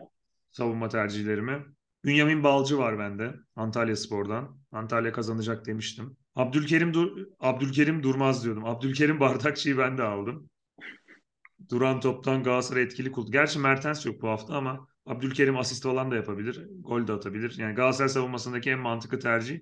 savunma 0.52 0.90
tercihlerimi. 0.90 1.66
Bünyamin 2.06 2.44
Balcı 2.44 2.78
var 2.78 3.00
bende. 3.00 3.34
Antalya 3.56 3.96
Spor'dan. 3.96 4.58
Antalya 4.72 5.12
kazanacak 5.12 5.66
demiştim. 5.66 6.18
Abdülkerim 6.36 6.94
Dur 6.94 7.18
Abdülkerim 7.40 8.04
Durmaz 8.04 8.44
diyordum. 8.44 8.66
Abdülkerim 8.66 9.20
Bardakçı'yı 9.20 9.78
ben 9.78 9.98
de 9.98 10.04
aldım. 10.04 10.50
Duran 11.70 12.00
toptan 12.00 12.44
Galatasaray 12.44 12.84
etkili 12.84 13.12
kullandı. 13.12 13.32
Gerçi 13.32 13.60
Mertens 13.60 14.06
yok 14.06 14.22
bu 14.22 14.28
hafta 14.30 14.54
ama 14.56 14.88
Abdülkerim 15.06 15.58
asist 15.58 15.84
falan 15.84 16.12
da 16.12 16.16
yapabilir. 16.16 16.68
Gol 16.80 17.08
de 17.08 17.14
atabilir. 17.14 17.56
Yani 17.58 17.76
Galatasaray 17.76 18.10
savunmasındaki 18.10 18.70
en 18.70 18.80
mantıklı 18.80 19.20
tercih. 19.20 19.60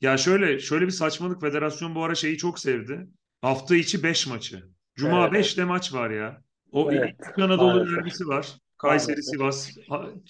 Ya 0.00 0.16
şöyle 0.16 0.58
şöyle 0.58 0.86
bir 0.86 0.90
saçmalık. 0.90 1.40
Federasyon 1.40 1.94
bu 1.94 2.04
ara 2.04 2.14
şeyi 2.14 2.36
çok 2.38 2.58
sevdi. 2.58 3.06
Hafta 3.42 3.76
içi 3.76 4.02
5 4.02 4.26
maçı. 4.26 4.64
Cuma 4.94 5.26
Evet. 5.26 5.32
5'te 5.32 5.64
maç 5.64 5.94
var 5.94 6.10
ya. 6.10 6.42
O 6.72 6.92
Evet, 6.92 7.14
İç 7.36 7.42
Anadolu 7.42 7.96
derbisi 7.96 8.26
var. 8.28 8.56
Kayseri. 8.78 9.22
Sivas. 9.22 9.70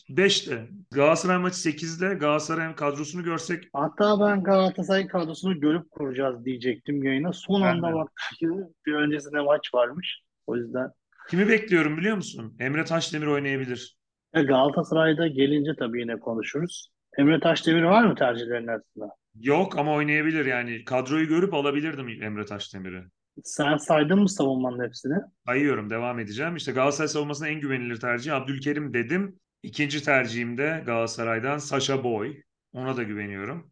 5'te. 0.09 0.69
Galatasaray 0.91 1.39
maçı 1.39 1.57
8'de. 1.61 2.15
Galatasaray'ın 2.15 2.73
kadrosunu 2.73 3.25
görsek 3.25 3.65
Hatta 3.73 4.21
ben 4.21 4.43
Galatasaray 4.43 5.07
kadrosunu 5.07 5.61
görüp 5.61 5.91
kuracağız 5.91 6.45
diyecektim 6.45 7.05
yayına. 7.05 7.33
Son 7.33 7.63
Ben 7.63 7.67
anda 7.67 7.89
de. 7.89 7.95
baktım 7.95 8.37
ki 8.39 8.49
bir 8.87 8.93
öncesinde 8.95 9.41
maç 9.41 9.75
varmış. 9.75 10.21
O 10.47 10.57
yüzden 10.57 10.91
kimi 11.31 11.49
bekliyorum 11.49 11.97
biliyor 11.97 12.17
musun? 12.17 12.57
Emre 12.61 12.85
Taşdemir 12.85 13.27
oynayabilir. 13.27 13.99
e, 14.35 14.43
Galatasaray'da 14.43 15.27
gelince 15.27 15.71
tabii 15.79 16.01
yine 16.01 16.19
konuşuruz. 16.19 16.91
Emre 17.19 17.41
Taşdemir 17.41 17.83
var 17.83 18.05
mı 18.05 18.15
tercihlerin 18.15 18.67
arasında? 18.67 19.09
Yok 19.41 19.79
ama 19.79 19.93
oynayabilir 19.95 20.47
yani. 20.47 20.85
Kadroyu 20.85 21.29
görüp 21.29 21.55
alabilirdim 21.55 22.09
Emre 22.23 22.45
Taşdemir'i. 22.45 23.03
Sen 23.45 23.77
saydın 23.77 24.19
mı 24.19 24.29
savunmanın 24.29 24.85
hepsini? 24.85 25.15
Sayıyorum 25.47 25.91
devam 25.91 26.19
edeceğim. 26.19 26.57
İşte 26.57 26.73
Galatasaray 26.73 27.09
savunmasının 27.09 27.49
en 27.49 27.61
güvenilir 27.61 28.01
tercihi 28.01 28.35
Abdülkerim 28.35 28.95
dedim. 28.95 29.39
İkinci 29.63 30.03
tercihim 30.05 30.59
de 30.59 30.83
Galatasaray'dan 30.87 31.59
Sasha 31.59 32.05
Boy. 32.05 32.37
Ona 32.73 32.97
da 32.97 33.03
güveniyorum. 33.03 33.71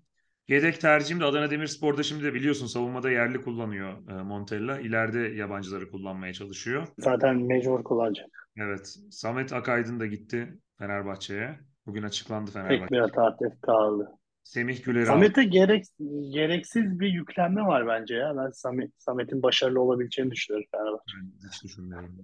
Yedek 0.48 0.80
tercihim 0.80 1.20
de 1.20 1.24
Adana 1.24 1.50
Demirspor'da 1.50 2.02
şimdi 2.02 2.24
de 2.24 2.34
biliyorsun 2.34 2.66
savunmada 2.66 3.10
yerli 3.10 3.40
kullanıyor 3.40 3.92
e, 4.08 4.22
Montella. 4.22 4.80
İleride 4.80 5.18
yabancıları 5.18 5.90
kullanmaya 5.90 6.32
çalışıyor. 6.32 6.86
Zaten 6.98 7.36
mecbur 7.36 7.84
kullanacak. 7.84 8.50
Evet. 8.56 8.96
Samet 9.10 9.52
Akaydın 9.52 10.00
da 10.00 10.06
gitti 10.06 10.58
Fenerbahçe'ye. 10.78 11.58
Bugün 11.86 12.02
açıklandı 12.02 12.50
Fenerbahçe. 12.50 12.94
bir 12.94 12.98
alternatif 12.98 13.60
kaldı. 13.62 14.10
Semih 14.44 14.84
Güler'i. 14.84 15.06
Samet'e 15.06 15.44
gerek, 15.44 15.84
gereksiz 16.32 17.00
bir 17.00 17.08
yüklenme 17.08 17.62
var 17.62 17.86
bence 17.86 18.14
ya. 18.14 18.36
Ben 18.36 18.50
Samet, 18.50 18.90
Samet'in 18.98 19.42
başarılı 19.42 19.80
olabileceğini 19.80 20.30
düşünüyorum 20.30 20.68
Fenerbahçe. 20.72 21.12
Ben 21.16 21.48
hiç 21.48 21.64
düşünmüyorum. 21.64 22.16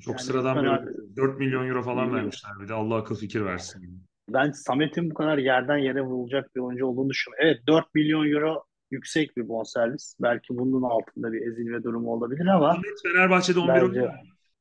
Çok 0.00 0.14
Yani 0.14 0.22
sıradan 0.22 0.64
bir 0.64 1.16
4 1.16 1.38
milyon 1.38 1.68
euro 1.68 1.82
falan 1.82 2.14
vermişler 2.14 2.52
bir 2.62 2.68
de 2.68 2.74
Allah 2.74 2.96
akıl 2.96 3.16
fikir 3.16 3.44
versin. 3.44 4.02
Ben 4.34 4.50
Samet'in 4.50 5.10
bu 5.10 5.14
kadar 5.14 5.38
yerden 5.38 5.76
yere 5.76 6.02
vurulacak 6.02 6.56
bir 6.56 6.60
oyuncu 6.60 6.86
olduğunu 6.86 7.10
düşünüyorum. 7.10 7.44
Evet 7.46 7.66
4 7.66 7.94
milyon 7.94 8.30
euro 8.30 8.64
yüksek 8.90 9.36
bir 9.36 9.48
bonservis. 9.48 10.16
Belki 10.20 10.58
bunun 10.58 10.82
altında 10.82 11.32
bir 11.32 11.46
ezilme 11.46 11.82
durumu 11.82 12.12
olabilir 12.12 12.46
ama 12.46 12.72
Samet 12.72 13.02
Fenerbahçe'de 13.02 13.58
11 13.58 13.68
Bence. 13.68 13.84
oynuyor. 13.84 14.12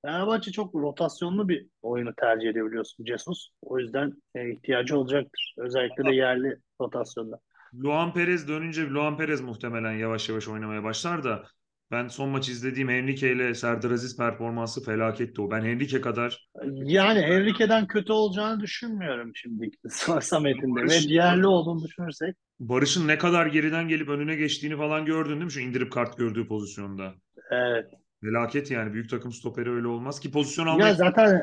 Fenerbahçe 0.06 0.52
çok 0.52 0.76
rotasyonlu 0.76 1.50
bir 1.50 1.68
oyunu 1.82 2.14
tercih 2.16 2.50
ediyor 2.50 2.68
biliyorsun 2.68 3.06
Jesus. 3.06 3.50
O 3.62 3.80
yüzden 3.80 4.14
e, 4.36 4.52
ihtiyacı 4.52 4.98
olacaktır. 4.98 5.56
Özellikle 5.58 6.04
de 6.04 6.16
yerli 6.16 6.58
rotasyonda. 6.82 7.40
Luan 7.84 8.14
Perez 8.14 8.48
dönünce 8.48 8.90
Luan 8.90 9.18
Perez 9.18 9.42
muhtemelen 9.42 9.92
yavaş 9.92 10.30
yavaş 10.30 10.48
oynamaya 10.48 10.84
başlar 10.84 11.24
da 11.24 11.44
ben 11.92 12.08
son 12.08 12.30
maç 12.30 12.50
izlediğim 12.50 12.90
Henrique 12.90 13.32
ile 13.32 13.56
Serdar 13.56 13.92
Aziz 13.92 14.18
performansı 14.18 14.84
felaketti 14.84 15.42
o. 15.42 15.52
Ben 15.52 15.62
Henrique 15.62 16.02
kadar 16.02 16.50
Yani 16.74 17.22
Henrique'den 17.22 17.88
kötü 17.88 18.14
olacağını 18.14 18.60
düşünmüyorum 18.60 19.32
şimdi 19.36 19.72
Samet'in 20.22 20.76
de. 20.76 20.82
Ve 20.82 21.14
yerli 21.14 21.48
olduğunu 21.48 21.84
düşünürsek 21.84 22.36
Barış'ın 22.60 23.08
ne 23.08 23.18
kadar 23.18 23.46
geriden 23.46 23.88
gelip 23.88 24.10
önüne 24.10 24.36
geçtiğini 24.36 24.78
falan 24.78 25.06
gördün 25.06 25.32
değil 25.32 25.44
mi? 25.44 25.52
Şu 25.52 25.60
indirip 25.60 25.92
kart 25.92 26.18
gördüğü 26.18 26.48
pozisyonda. 26.48 27.14
evet. 27.52 27.86
Felaket 28.24 28.72
yani. 28.72 28.94
Büyük 28.94 29.10
takım 29.10 29.32
stoperi 29.32 29.72
öyle 29.72 29.88
olmaz 29.88 30.20
ki 30.20 30.32
pozisyon 30.32 30.66
Ya 30.66 30.72
almaya 30.74 30.94
zaten 30.94 31.42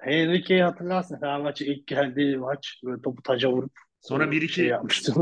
Henrique'yi 0.00 0.62
hatırlarsın. 0.62 1.20
Fenerbahçe 1.20 1.66
ilk 1.66 1.86
geldiği 1.86 2.36
maç 2.36 2.80
böyle 2.84 3.02
topu 3.02 3.22
taca 3.22 3.52
vurup 3.52 3.72
sonra 4.08 4.24
e, 4.24 4.30
1-2 4.30 4.48
şey 4.48 4.66
yapmıştı. 4.66 5.14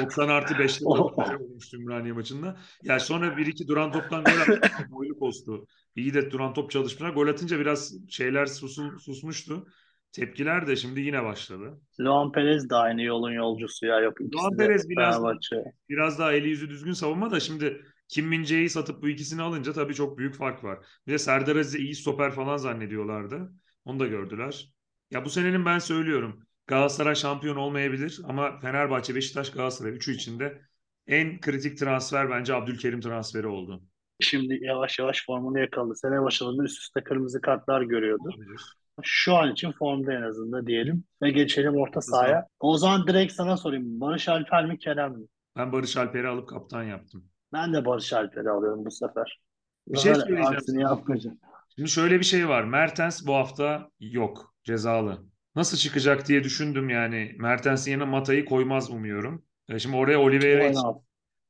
90 0.00 0.28
artı 0.28 0.54
5'te 0.54 0.84
O- 0.84 1.22
olmuştu 1.40 1.76
Ümraniye 1.76 2.12
maçında. 2.12 2.56
Yani 2.82 3.00
sonra 3.00 3.36
1-2 3.36 3.68
duran 3.68 3.92
toptan 3.92 4.24
gol 4.24 4.40
attı. 4.40 4.60
Boylu 4.90 5.18
postu. 5.18 5.66
İyi 5.96 6.14
de 6.14 6.30
duran 6.30 6.54
top 6.54 6.70
çalışmışlar. 6.70 7.10
Gol 7.10 7.28
atınca 7.28 7.58
biraz 7.60 7.94
şeyler 8.08 8.46
susun, 8.46 8.98
susmuştu. 8.98 9.66
Tepkiler 10.12 10.66
de 10.66 10.76
şimdi 10.76 11.00
yine 11.00 11.24
başladı. 11.24 11.80
Luan 12.00 12.32
Perez 12.32 12.70
de 12.70 12.74
aynı 12.74 13.02
yolun 13.02 13.32
yolcusu 13.32 13.86
ya. 13.86 14.00
Yok 14.00 14.20
Luan 14.20 14.56
Perez 14.56 14.88
biraz- 14.88 15.14
Fenerbahçe. 15.16 15.56
Biraz 15.88 16.18
daha 16.18 16.32
eli 16.32 16.48
yüzü 16.48 16.70
düzgün 16.70 16.92
savunma 16.92 17.30
da 17.30 17.40
şimdi 17.40 17.84
Kim 18.08 18.26
Min-jae'yi 18.28 18.70
satıp 18.70 19.02
bu 19.02 19.08
ikisini 19.08 19.42
alınca 19.42 19.72
tabii 19.72 19.94
çok 19.94 20.18
büyük 20.18 20.34
fark 20.34 20.64
var. 20.64 20.78
Bir 21.06 21.12
de 21.12 21.18
Serdar 21.18 21.56
Aziz'i 21.56 21.78
iyi 21.78 21.94
stoper 21.94 22.30
falan 22.30 22.56
zannediyorlardı. 22.56 23.52
Onu 23.84 24.00
da 24.00 24.06
gördüler. 24.06 24.72
Ya 25.10 25.24
bu 25.24 25.30
senenin 25.30 25.64
ben 25.64 25.78
söylüyorum 25.78 26.42
Galatasaray 26.66 27.14
şampiyon 27.14 27.56
olmayabilir 27.56 28.20
ama 28.24 28.58
Fenerbahçe, 28.60 29.14
Beşiktaş, 29.14 29.50
Galatasaray 29.50 29.92
üçü 29.92 30.14
içinde 30.14 30.62
en 31.06 31.40
kritik 31.40 31.78
transfer 31.78 32.30
bence 32.30 32.54
Abdülkerim 32.54 33.00
transferi 33.00 33.46
oldu. 33.46 33.82
Şimdi 34.20 34.58
yavaş 34.62 34.98
yavaş 34.98 35.26
formunu 35.26 35.58
yakaladı. 35.58 35.96
Sene 35.96 36.22
başlarında 36.22 36.64
üst 36.64 36.78
üste 36.78 37.04
kırmızı 37.04 37.40
kartlar 37.40 37.82
görüyordu. 37.82 38.22
Olabilir. 38.28 38.60
Şu 39.02 39.34
an 39.34 39.52
için 39.52 39.72
formda 39.72 40.12
en 40.12 40.22
azından 40.22 40.66
diyelim. 40.66 41.04
Ve 41.22 41.30
geçelim 41.30 41.76
orta 41.76 42.00
sahaya. 42.00 42.46
O 42.60 42.76
zaman 42.76 43.06
direkt 43.06 43.32
sana 43.32 43.56
sorayım. 43.56 44.00
Barış 44.00 44.28
Alper 44.28 44.66
mi 44.66 44.78
Kerem 44.78 45.12
mi? 45.12 45.26
Ben 45.56 45.72
Barış 45.72 45.96
Alper'i 45.96 46.28
alıp 46.28 46.48
kaptan 46.48 46.82
yaptım. 46.82 47.24
Ben 47.52 47.72
de 47.72 47.84
Barış 47.84 48.12
Alper'i 48.12 48.50
alıyorum 48.50 48.84
bu 48.84 48.90
sefer. 48.90 49.40
Bir 49.88 49.98
şey 49.98 50.14
söyleyeceğim 50.14 50.46
aksini 50.46 50.82
yapmayacağım. 50.82 51.38
Şimdi 51.76 51.90
şöyle 51.90 52.18
bir 52.18 52.24
şey 52.24 52.48
var. 52.48 52.64
Mertens 52.64 53.26
bu 53.26 53.34
hafta 53.34 53.90
yok. 54.00 54.54
Cezalı. 54.64 55.31
Nasıl 55.56 55.76
çıkacak 55.76 56.28
diye 56.28 56.44
düşündüm 56.44 56.88
yani. 56.88 57.34
Mertens'in 57.38 57.90
yerine 57.90 58.04
Mata'yı 58.04 58.44
koymaz 58.44 58.90
umuyorum. 58.90 59.44
E 59.68 59.78
şimdi 59.78 59.96
oraya 59.96 60.20
Oliveira'yı. 60.20 60.74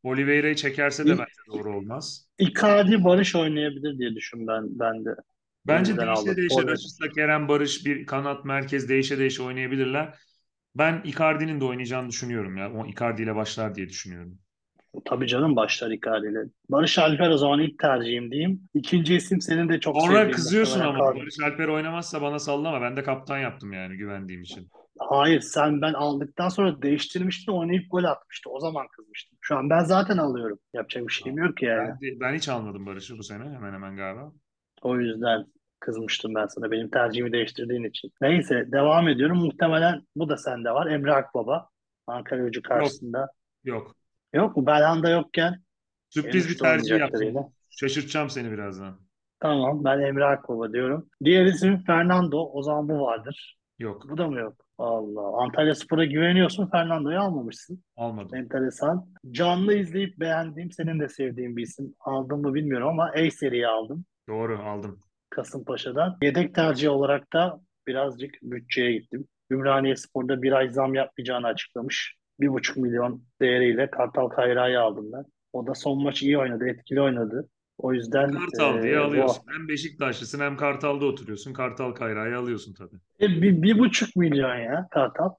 Oliveira'yı 0.03 0.55
çekerse 0.55 1.05
de 1.05 1.11
bence 1.11 1.43
doğru 1.49 1.77
olmaz. 1.77 2.27
Icardi 2.39 3.05
Barış 3.05 3.35
oynayabilir 3.35 3.99
diye 3.99 4.15
düşün 4.15 4.47
ben, 4.47 4.79
ben 4.79 5.05
de. 5.05 5.11
Bence 5.67 5.91
Yeniden 5.91 6.07
değişe 6.07 6.21
aldım. 6.21 6.37
değişe. 6.37 6.67
Rashica, 6.67 7.09
Kerem 7.15 7.49
Barış 7.49 7.87
bir 7.87 8.07
kanat 8.07 8.45
merkez 8.45 8.89
değişe 8.89 9.19
değişe 9.19 9.43
oynayabilirler. 9.43 10.19
Ben 10.75 11.03
Icardi'nin 11.05 11.61
de 11.61 11.65
oynayacağını 11.65 12.09
düşünüyorum 12.09 12.57
ya. 12.57 12.73
O 12.73 12.87
Icardi 12.87 13.23
ile 13.23 13.35
başlar 13.37 13.75
diye 13.75 13.89
düşünüyorum. 13.89 14.39
Tabii 15.05 15.27
canım 15.27 15.57
başlar 15.57 15.91
Icardi 15.91 16.27
ile. 16.27 16.39
Barış 16.69 16.99
Alper 16.99 17.31
o 17.31 17.37
zaman 17.37 17.61
ilk 17.61 17.79
tercihim 17.79 18.31
diyeyim. 18.31 18.69
İkinci 18.75 19.15
isim 19.15 19.41
senin 19.41 19.69
de 19.69 19.81
çok 19.81 20.01
Sonra 20.01 20.13
sevdiğin. 20.13 20.33
kızıyorsun 20.33 20.81
ama 20.81 20.99
Icardi. 20.99 21.21
Barış 21.21 21.41
Alper 21.45 21.69
oynamazsa 21.69 22.23
bana 22.23 22.39
sallama. 22.39 22.81
Ben 22.81 22.97
de 22.97 23.03
kaptan 23.03 23.39
yaptım 23.39 23.73
yani 23.73 23.97
güvendiğim 23.97 24.43
için. 24.43 24.69
Hayır 24.99 25.41
sen 25.41 25.83
ben 25.83 25.93
aldıktan 25.93 26.49
sonra 26.49 26.83
değiştirmiştin 26.83 27.53
oynayıp 27.53 27.91
gol 27.91 28.05
atmıştı. 28.05 28.51
O 28.51 28.61
zaman 28.61 28.87
kızmıştım. 28.97 29.39
Şu 29.41 29.57
an 29.57 29.71
ben 29.71 29.81
zaten 29.85 30.19
alıyorum. 30.19 30.59
Yapacak 30.75 31.09
bir 31.09 31.13
şeyim 31.13 31.39
yok 31.39 31.57
ki 31.57 31.65
yani. 31.65 31.89
Ben, 32.03 32.21
ben 32.21 32.35
hiç 32.35 32.49
almadım 32.49 32.87
Barış'ı 32.87 33.19
bu 33.19 33.23
sene 33.23 33.45
hemen 33.45 33.73
hemen 33.73 33.97
galiba. 33.97 34.33
O 34.83 35.01
yüzden 35.01 35.47
kızmıştım 35.81 36.35
ben 36.35 36.47
sana 36.47 36.71
benim 36.71 36.91
tercihimi 36.91 37.33
değiştirdiğin 37.33 37.85
için. 37.85 38.13
Neyse 38.21 38.69
devam 38.73 39.09
ediyorum. 39.09 39.39
Muhtemelen 39.39 40.03
bu 40.17 40.29
da 40.29 40.37
sende 40.37 40.71
var. 40.71 40.87
Emre 40.87 41.13
Akbaba. 41.13 41.69
Ankara 42.07 42.45
Gücü 42.45 42.63
karşısında. 42.63 43.19
Yok. 43.19 43.29
Yok 43.65 43.97
mu? 44.33 44.67
Belhanda 44.67 45.11
yokken 45.11 45.63
Sürpriz 46.11 46.49
bir 46.49 46.59
tercih 46.59 46.93
oynayacaktır 46.93 47.27
yaptım. 47.27 47.53
Şaşırtacağım 47.71 48.31
seni 48.31 48.53
birazdan. 48.53 49.01
Tamam 49.41 49.85
ben 49.85 50.01
Emre 50.01 50.25
Akbaba 50.25 50.73
diyorum. 50.73 51.09
Diğer 51.25 51.45
isim 51.45 51.85
Fernando. 51.85 52.51
O 52.53 52.63
zaman 52.63 52.89
bu 52.89 53.01
vardır. 53.01 53.59
Yok. 53.79 54.07
Bu 54.11 54.19
da 54.19 54.29
mı 54.29 54.39
yok? 54.41 54.55
Allah. 54.79 55.43
Antalya 55.43 55.75
Spor'a 55.75 56.05
güveniyorsun. 56.05 56.67
Fernando'yu 56.67 57.21
almamışsın. 57.21 57.85
Almadım. 57.97 58.39
Enteresan. 58.39 59.07
Canlı 59.31 59.75
izleyip 59.75 60.21
beğendiğim, 60.21 60.71
senin 60.71 61.01
de 61.01 61.09
sevdiğin 61.09 61.57
bir 61.57 61.63
isim. 61.63 61.95
Aldım 62.01 62.43
mı 62.43 62.55
bilmiyorum 62.55 62.89
ama 62.89 63.05
A 63.05 63.31
seriyi 63.31 63.67
aldım. 63.67 64.05
Doğru 64.29 64.59
aldım. 64.59 65.01
Kasımpaşa'dan. 65.31 66.19
Yedek 66.23 66.55
tercih 66.55 66.91
olarak 66.91 67.33
da 67.33 67.61
birazcık 67.87 68.35
bütçeye 68.43 68.93
gittim. 68.93 69.29
Ümraniye 69.51 69.97
Spor'da 69.97 70.43
bir 70.43 70.53
ay 70.53 70.69
zam 70.69 70.95
yapmayacağını 70.95 71.47
açıklamış. 71.47 72.17
Bir 72.43 72.49
buçuk 72.49 72.77
milyon 72.77 73.23
değeriyle 73.41 73.91
Kartal 73.91 74.29
Kayra'yı 74.29 74.81
aldım 74.81 75.13
ben. 75.13 75.25
O 75.53 75.67
da 75.67 75.75
son 75.75 76.03
maç 76.03 76.23
iyi 76.23 76.39
oynadı, 76.39 76.69
etkili 76.69 77.01
oynadı. 77.03 77.49
O 77.79 77.93
yüzden 77.93 78.33
Kartal 78.33 78.79
e, 78.79 78.83
diye 78.83 78.99
bu 78.99 79.03
alıyorsun. 79.03 79.43
Hem 79.49 79.69
Beşiktaşlısın 79.69 80.41
hem 80.41 80.57
Kartal'da 80.57 81.05
oturuyorsun. 81.05 81.53
Kartal 81.53 81.93
Kayra'yı 81.93 82.39
alıyorsun 82.39 82.75
tabii. 82.75 82.97
E, 83.21 83.27
bir, 83.29 83.63
bir 83.63 83.79
buçuk 83.79 84.17
milyon 84.17 84.57
ya 84.57 84.89
Kartal. 84.91 85.31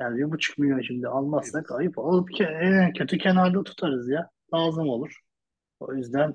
Yani 0.00 0.18
bir 0.18 0.30
buçuk 0.30 0.58
milyon 0.58 0.80
şimdi 0.80 1.08
almazsak 1.08 1.72
ayıp. 1.72 1.98
Alıp 1.98 2.30
ke- 2.30 2.84
en 2.84 2.92
kötü 2.92 3.18
kenarda 3.18 3.62
tutarız 3.62 4.10
ya. 4.10 4.30
Lazım 4.54 4.88
olur. 4.88 5.20
O 5.80 5.94
yüzden 5.94 6.34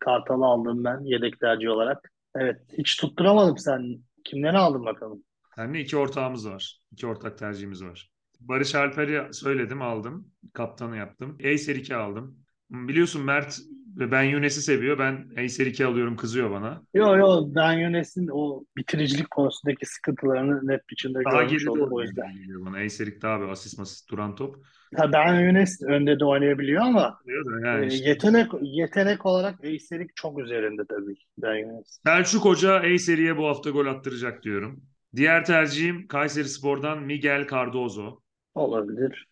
Kartal'ı 0.00 0.44
aldım 0.44 0.84
ben 0.84 1.00
yedek 1.04 1.40
tercih 1.40 1.68
olarak. 1.70 2.12
Evet 2.36 2.60
hiç 2.78 2.96
tutturamadım 2.96 3.58
sen. 3.58 3.98
Kimleri 4.24 4.58
aldın 4.58 4.84
bakalım? 4.84 5.22
Seninle 5.56 5.80
iki 5.80 5.96
ortağımız 5.96 6.48
var. 6.48 6.80
İki 6.92 7.06
ortak 7.06 7.38
tercihimiz 7.38 7.84
var. 7.84 8.10
Barış 8.48 8.74
Alper'i 8.74 9.34
söyledim 9.34 9.82
aldım. 9.82 10.28
Kaptanı 10.52 10.96
yaptım. 10.96 11.38
Acer 11.40 11.76
2 11.76 11.96
aldım. 11.96 12.38
Biliyorsun 12.70 13.22
Mert 13.24 13.58
ve 13.96 14.10
Ben 14.10 14.22
Yunes'i 14.22 14.62
seviyor. 14.62 14.98
Ben 14.98 15.28
Acer 15.44 15.66
2 15.66 15.86
alıyorum 15.86 16.16
kızıyor 16.16 16.50
bana. 16.50 16.82
Yo 16.94 17.16
yo 17.16 17.42
Ben 17.54 17.72
Yunus'un 17.72 18.28
o 18.32 18.64
bitiricilik 18.76 19.30
konusundaki 19.30 19.86
sıkıntılarını 19.86 20.66
net 20.66 20.88
biçimde 20.90 21.24
Daha 21.24 21.42
görmüş 21.42 21.68
olduk 21.68 21.92
o 21.92 22.02
yüzden. 22.02 22.26
bana. 22.66 22.76
Acer 22.76 23.06
2 23.06 23.22
daha 23.22 23.40
bir 23.40 23.48
asist 23.48 23.78
masist 23.78 24.10
duran 24.10 24.34
top. 24.34 24.56
Ha, 24.96 25.12
Ben 25.12 25.40
Yunus 25.40 25.82
önde 25.82 26.20
de 26.20 26.24
oynayabiliyor 26.24 26.82
ama 26.82 27.18
da 27.26 27.66
e, 27.66 27.68
yani 27.68 27.86
işte. 27.86 28.08
yetenek 28.08 28.50
yetenek 28.62 29.26
olarak 29.26 29.64
Eyserik 29.64 30.16
çok 30.16 30.38
üzerinde 30.38 30.82
tabii 30.88 31.14
Ben 31.38 31.54
Yunus. 31.56 31.98
Selçuk 32.06 32.44
Hoca 32.44 32.74
Acer'iye 32.74 33.36
bu 33.36 33.46
hafta 33.46 33.70
gol 33.70 33.86
attıracak 33.86 34.42
diyorum. 34.42 34.84
Diğer 35.16 35.44
tercihim 35.44 36.08
Kayserispor'dan 36.08 37.02
Miguel 37.02 37.46
Cardozo. 37.48 38.20
Olabilir. 38.56 39.26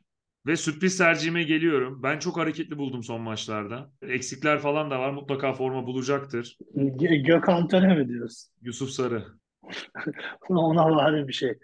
Ve 0.47 0.57
sürpriz 0.57 0.99
tercihime 0.99 1.43
geliyorum. 1.43 2.03
Ben 2.03 2.19
çok 2.19 2.37
hareketli 2.37 2.79
buldum 2.79 3.03
son 3.03 3.21
maçlarda. 3.21 3.91
Eksikler 4.03 4.59
falan 4.59 4.91
da 4.91 5.01
var. 5.01 5.11
Mutlaka 5.11 5.53
forma 5.53 5.87
bulacaktır. 5.87 6.59
Gö- 6.77 7.27
Gökhan 7.27 7.69
Töre 7.69 7.95
mi 7.95 8.09
diyorsun? 8.09 8.53
Yusuf 8.63 8.91
Sarı. 8.91 9.25
Ona 10.49 10.91
var 10.97 11.29
bir 11.29 11.33
şey. 11.33 11.59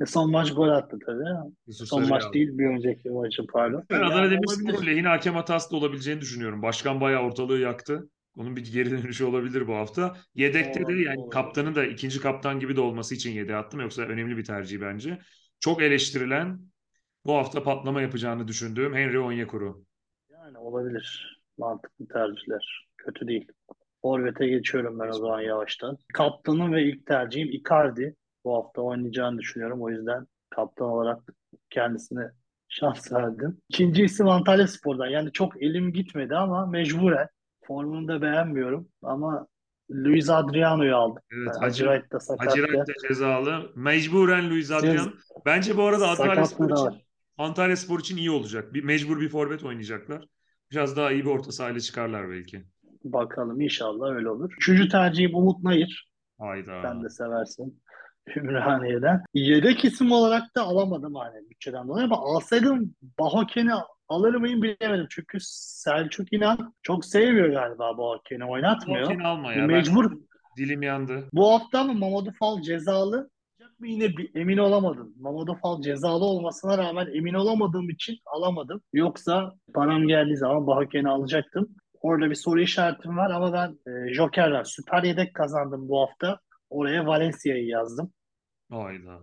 E, 0.00 0.06
son 0.06 0.30
maç 0.30 0.54
gol 0.54 0.68
attı 0.68 0.98
tabii. 1.06 1.50
Yusuf 1.66 1.88
Son 1.88 1.96
Sarı'yı 1.96 2.10
maç 2.10 2.22
aldım. 2.22 2.34
değil 2.34 2.58
bir 2.58 2.66
önceki 2.66 3.10
maçı 3.10 3.46
pardon. 3.46 3.84
Ben 3.90 3.96
Yani 3.96 4.04
Adana 4.06 4.30
Demirspor'un 4.30 4.70
olabilir. 4.74 4.92
lehine 4.92 5.08
hakem 5.08 5.34
hatası 5.34 5.70
da 5.70 5.76
olabileceğini 5.76 6.20
düşünüyorum. 6.20 6.62
Başkan 6.62 7.00
bayağı 7.00 7.22
ortalığı 7.22 7.58
yaktı. 7.58 8.08
Onun 8.36 8.56
bir 8.56 8.72
geri 8.72 8.90
dönüşü 8.90 9.24
olabilir 9.24 9.66
bu 9.68 9.74
hafta. 9.74 10.16
Yedekte 10.34 10.86
de 10.86 10.92
yani 10.92 11.18
olabilir. 11.18 11.30
kaptanın 11.30 11.74
da 11.74 11.84
ikinci 11.84 12.20
kaptan 12.20 12.60
gibi 12.60 12.76
de 12.76 12.80
olması 12.80 13.14
için 13.14 13.30
yedeğe 13.30 13.56
attım. 13.56 13.80
Yoksa 13.80 14.02
önemli 14.02 14.36
bir 14.36 14.44
tercih 14.44 14.80
bence. 14.80 15.18
Çok 15.60 15.82
eleştirilen 15.82 16.60
bu 17.26 17.34
hafta 17.34 17.62
patlama 17.62 18.02
yapacağını 18.02 18.48
düşündüğüm 18.48 18.94
Henry 18.94 19.18
Onyekuru. 19.18 19.84
Yani 20.30 20.58
olabilir. 20.58 21.40
Mantıklı 21.58 22.08
tercihler. 22.08 22.88
Kötü 22.96 23.28
değil. 23.28 23.48
Forvet'e 24.02 24.46
geçiyorum 24.46 24.98
ben 24.98 25.08
o 25.08 25.12
zaman 25.12 25.40
yavaştan. 25.40 25.98
Kaptanım 26.14 26.72
ve 26.72 26.84
ilk 26.84 27.06
tercihim 27.06 27.48
Icardi. 27.48 28.16
Bu 28.44 28.56
hafta 28.56 28.82
oynayacağını 28.82 29.38
düşünüyorum. 29.38 29.82
O 29.82 29.90
yüzden 29.90 30.26
kaptan 30.50 30.88
olarak 30.88 31.22
kendisine 31.70 32.30
şans 32.68 33.12
verdim. 33.12 33.58
İkinci 33.68 34.04
isim 34.04 34.28
Antalya 34.28 34.68
Spor'dan. 34.68 35.06
Yani 35.06 35.32
çok 35.32 35.62
elim 35.62 35.92
gitmedi 35.92 36.36
ama 36.36 36.66
mecburen. 36.66 37.28
Formunu 37.64 38.08
da 38.08 38.22
beğenmiyorum 38.22 38.88
ama 39.02 39.46
Luis 39.90 40.30
Adriano'yu 40.30 40.96
aldım. 40.96 41.22
Evet, 41.32 41.46
Yani 41.46 41.58
Hacı, 41.58 42.02
Hacı 42.38 42.62
da 42.62 42.84
cezalı. 43.08 43.72
Mecburen 43.76 44.50
Luis 44.50 44.70
Adrian. 44.70 45.14
Bence 45.46 45.76
bu 45.76 45.82
arada 45.82 46.18
da 46.18 46.42
için 46.42 46.70
var. 46.70 47.09
Antalya 47.40 47.76
Spor 47.76 48.00
için 48.00 48.16
iyi 48.16 48.30
olacak. 48.30 48.74
Bir 48.74 48.84
mecbur 48.84 49.20
bir 49.20 49.28
forvet 49.28 49.64
oynayacaklar. 49.64 50.24
Biraz 50.70 50.96
daha 50.96 51.12
iyi 51.12 51.24
bir 51.24 51.30
orta 51.30 51.52
sahayla 51.52 51.80
çıkarlar 51.80 52.30
belki. 52.30 52.64
Bakalım 53.04 53.60
inşallah 53.60 54.10
öyle 54.10 54.30
olur. 54.30 54.52
Üçüncü 54.56 54.88
tercihim 54.88 55.34
Umut 55.34 55.62
Nayır. 55.62 56.10
Hayda. 56.38 56.82
Sen 56.82 57.04
de 57.04 57.08
seversin. 57.08 57.82
Ümraniye'den. 58.36 59.22
Yedek 59.34 59.84
isim 59.84 60.12
olarak 60.12 60.56
da 60.56 60.62
alamadım 60.62 61.14
hani 61.14 61.50
bütçeden 61.50 61.88
dolayı 61.88 62.04
ama 62.04 62.16
alsaydım 62.16 62.94
Bahoken'i 63.18 63.72
alır 64.08 64.34
mıyım 64.34 64.62
bilemedim. 64.62 65.06
Çünkü 65.10 65.38
Selçuk 65.40 66.32
İnan 66.32 66.74
çok 66.82 67.04
sevmiyor 67.04 67.48
galiba 67.48 67.98
Bahoken'i 67.98 68.44
oynatmıyor. 68.44 69.10
Volkan 69.10 69.24
alma 69.24 69.52
ya. 69.52 69.66
Mecbur. 69.66 70.10
Ben 70.10 70.18
dilim 70.56 70.82
yandı. 70.82 71.28
Bu 71.32 71.52
hafta 71.52 71.80
ama 71.80 71.92
Mamadou 71.92 72.32
Fall 72.32 72.62
cezalı. 72.62 73.30
Mı 73.80 73.88
Yine 73.88 74.16
bir, 74.16 74.34
emin 74.34 74.58
olamadım. 74.58 75.14
Mamadou 75.20 75.54
Fall 75.54 75.82
cezalı 75.82 76.24
olmasına 76.24 76.78
rağmen 76.78 77.06
emin 77.14 77.34
olamadığım 77.34 77.90
için 77.90 78.16
alamadım. 78.26 78.82
Yoksa 78.92 79.54
param 79.74 80.08
geldiği 80.08 80.36
zaman 80.36 80.66
Bahoken'i 80.66 81.08
alacaktım. 81.08 81.68
Orada 82.00 82.30
bir 82.30 82.34
soru 82.34 82.60
işaretim 82.60 83.16
var 83.16 83.30
ama 83.30 83.52
ben 83.52 83.92
e, 83.92 84.14
Joker'den 84.14 84.62
süper 84.62 85.02
yedek 85.02 85.34
kazandım 85.34 85.88
bu 85.88 86.00
hafta. 86.00 86.40
Oraya 86.70 87.06
Valencia'yı 87.06 87.66
yazdım. 87.66 88.12
Hayda. 88.70 89.20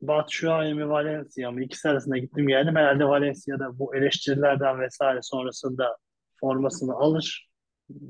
Batshuayi 0.00 0.74
mi 0.74 0.88
Valencia 0.88 1.50
mı 1.50 1.62
ikisi 1.62 1.88
arasında 1.88 2.18
gittim 2.18 2.48
geldim. 2.48 2.76
Herhalde 2.76 3.04
Valencia'da 3.04 3.78
bu 3.78 3.96
eleştirilerden 3.96 4.80
vesaire 4.80 5.18
sonrasında 5.22 5.96
formasını 6.40 6.94
alır 6.94 7.51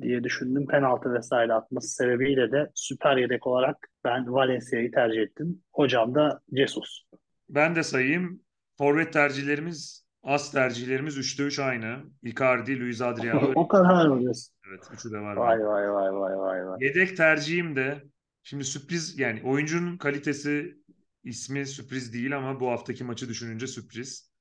diye 0.02 0.24
düşündüm. 0.24 0.66
Penaltı 0.66 1.14
vesaire 1.14 1.52
atması 1.52 1.88
sebebiyle 1.88 2.52
de 2.52 2.70
süper 2.74 3.16
yedek 3.16 3.46
olarak 3.46 3.88
ben 4.04 4.32
Valencia'yı 4.32 4.90
tercih 4.90 5.20
ettim. 5.20 5.62
Hocam 5.72 6.14
da 6.14 6.40
Jesus. 6.56 7.02
Ben 7.48 7.76
de 7.76 7.82
sayayım. 7.82 8.40
Forvet 8.78 9.12
tercihlerimiz, 9.12 10.06
as 10.22 10.52
tercihlerimiz 10.52 11.18
3'te 11.18 11.42
3 11.42 11.58
aynı. 11.58 11.96
Icardi, 12.22 12.80
Luis 12.80 13.00
Adriano. 13.00 13.52
o 13.54 13.68
kadar 13.68 14.06
mı 14.06 14.20
diyorsun? 14.20 14.54
Evet, 14.68 14.80
üçü 14.94 15.12
de 15.12 15.18
var. 15.18 15.36
Vay 15.36 15.58
vay 15.58 15.90
vay 15.90 16.12
vay 16.12 16.36
vay 16.36 16.66
vay. 16.66 16.84
Yedek 16.84 17.16
tercihim 17.16 17.76
de 17.76 18.02
şimdi 18.42 18.64
sürpriz 18.64 19.18
yani 19.18 19.42
oyuncunun 19.44 19.96
kalitesi 19.98 20.76
ismi 21.24 21.66
sürpriz 21.66 22.12
değil 22.12 22.36
ama 22.36 22.60
bu 22.60 22.70
haftaki 22.70 23.04
maçı 23.04 23.28
düşününce 23.28 23.66
sürpriz. 23.66 24.32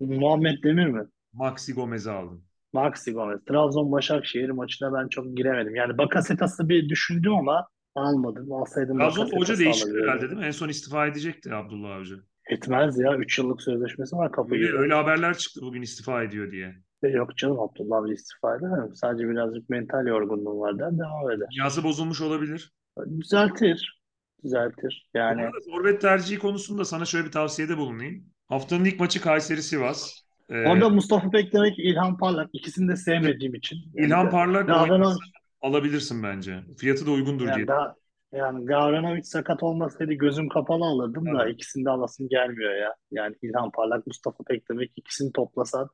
Muhammed 0.00 0.62
Demir 0.62 0.86
mi? 0.86 1.02
Maxi 1.32 1.74
Gomez'i 1.74 2.10
aldım. 2.10 2.44
Maxi 2.72 3.12
Gomez. 3.12 3.40
Trabzon 3.48 3.92
Başakşehir 3.92 4.50
maçına 4.50 4.94
ben 4.94 5.08
çok 5.08 5.36
giremedim. 5.36 5.74
Yani 5.74 5.98
Bakasetas'ı 5.98 6.68
bir 6.68 6.88
düşündüm 6.88 7.34
ama 7.34 7.68
almadım. 7.94 8.52
Alsaydım 8.52 8.98
Trabzon 8.98 9.30
hoca 9.38 9.58
değişti 9.58 9.90
herhalde 10.02 10.22
değil 10.22 10.40
mi? 10.40 10.46
En 10.46 10.50
son 10.50 10.68
istifa 10.68 11.06
edecekti 11.06 11.54
Abdullah 11.54 11.90
Avcı. 11.96 12.20
Etmez 12.50 12.98
ya. 12.98 13.16
3 13.16 13.38
yıllık 13.38 13.62
sözleşmesi 13.62 14.16
var 14.16 14.32
kapı 14.32 14.54
Öyle, 14.54 14.78
öyle 14.78 14.94
haberler 14.94 15.38
çıktı 15.38 15.60
bugün 15.62 15.82
istifa 15.82 16.22
ediyor 16.22 16.50
diye. 16.50 16.74
E, 17.02 17.08
Yok 17.08 17.36
canım 17.36 17.60
Abdullah 17.60 18.04
bir 18.04 18.12
istifa 18.12 18.56
eder. 18.56 18.68
Sadece 18.94 19.28
birazcık 19.28 19.70
mental 19.70 20.06
yorgunluğu 20.06 20.60
var 20.60 20.78
der 20.78 20.98
devam 20.98 21.30
eder. 21.30 21.48
Dünyası 21.56 21.84
bozulmuş 21.84 22.20
olabilir. 22.20 22.72
Düzeltir. 23.20 24.02
Düzeltir. 24.44 25.10
Yani 25.14 25.50
forvet 25.70 26.00
tercihi 26.00 26.38
konusunda 26.38 26.84
sana 26.84 27.04
şöyle 27.04 27.26
bir 27.26 27.32
tavsiyede 27.32 27.78
bulunayım. 27.78 28.24
Haftanın 28.46 28.84
ilk 28.84 29.00
maçı 29.00 29.20
Kayseri 29.20 29.62
Sivas. 29.62 30.14
Ee, 30.50 30.68
orada 30.68 30.88
Mustafa 30.88 31.32
Beklemek, 31.32 31.78
İlhan 31.78 32.16
Parlak 32.16 32.50
ikisini 32.52 32.88
de 32.88 32.96
sevmediğim 32.96 33.54
için. 33.54 33.78
İlhan 33.94 34.30
Parlak 34.30 34.66
Gavranovic, 34.66 35.16
alabilirsin 35.60 36.22
bence. 36.22 36.60
Fiyatı 36.78 37.06
da 37.06 37.10
uygundur 37.10 37.44
diye. 37.44 37.50
yani, 37.50 37.66
daha, 37.66 37.94
yani 38.32 38.64
Gavranovic 38.64 39.22
sakat 39.22 39.62
olmasaydı 39.62 40.12
gözüm 40.12 40.48
kapalı 40.48 40.84
alırdım 40.84 41.26
da 41.26 41.42
Evet. 41.44 41.54
ikisini 41.54 41.84
de 41.84 41.90
alasım 41.90 42.28
gelmiyor 42.28 42.74
ya. 42.74 42.94
Yani 43.10 43.36
İlhan 43.42 43.70
Parlak, 43.70 44.06
Mustafa 44.06 44.44
Beklemek 44.50 44.92
ikisini 44.96 45.32
toplasan 45.32 45.88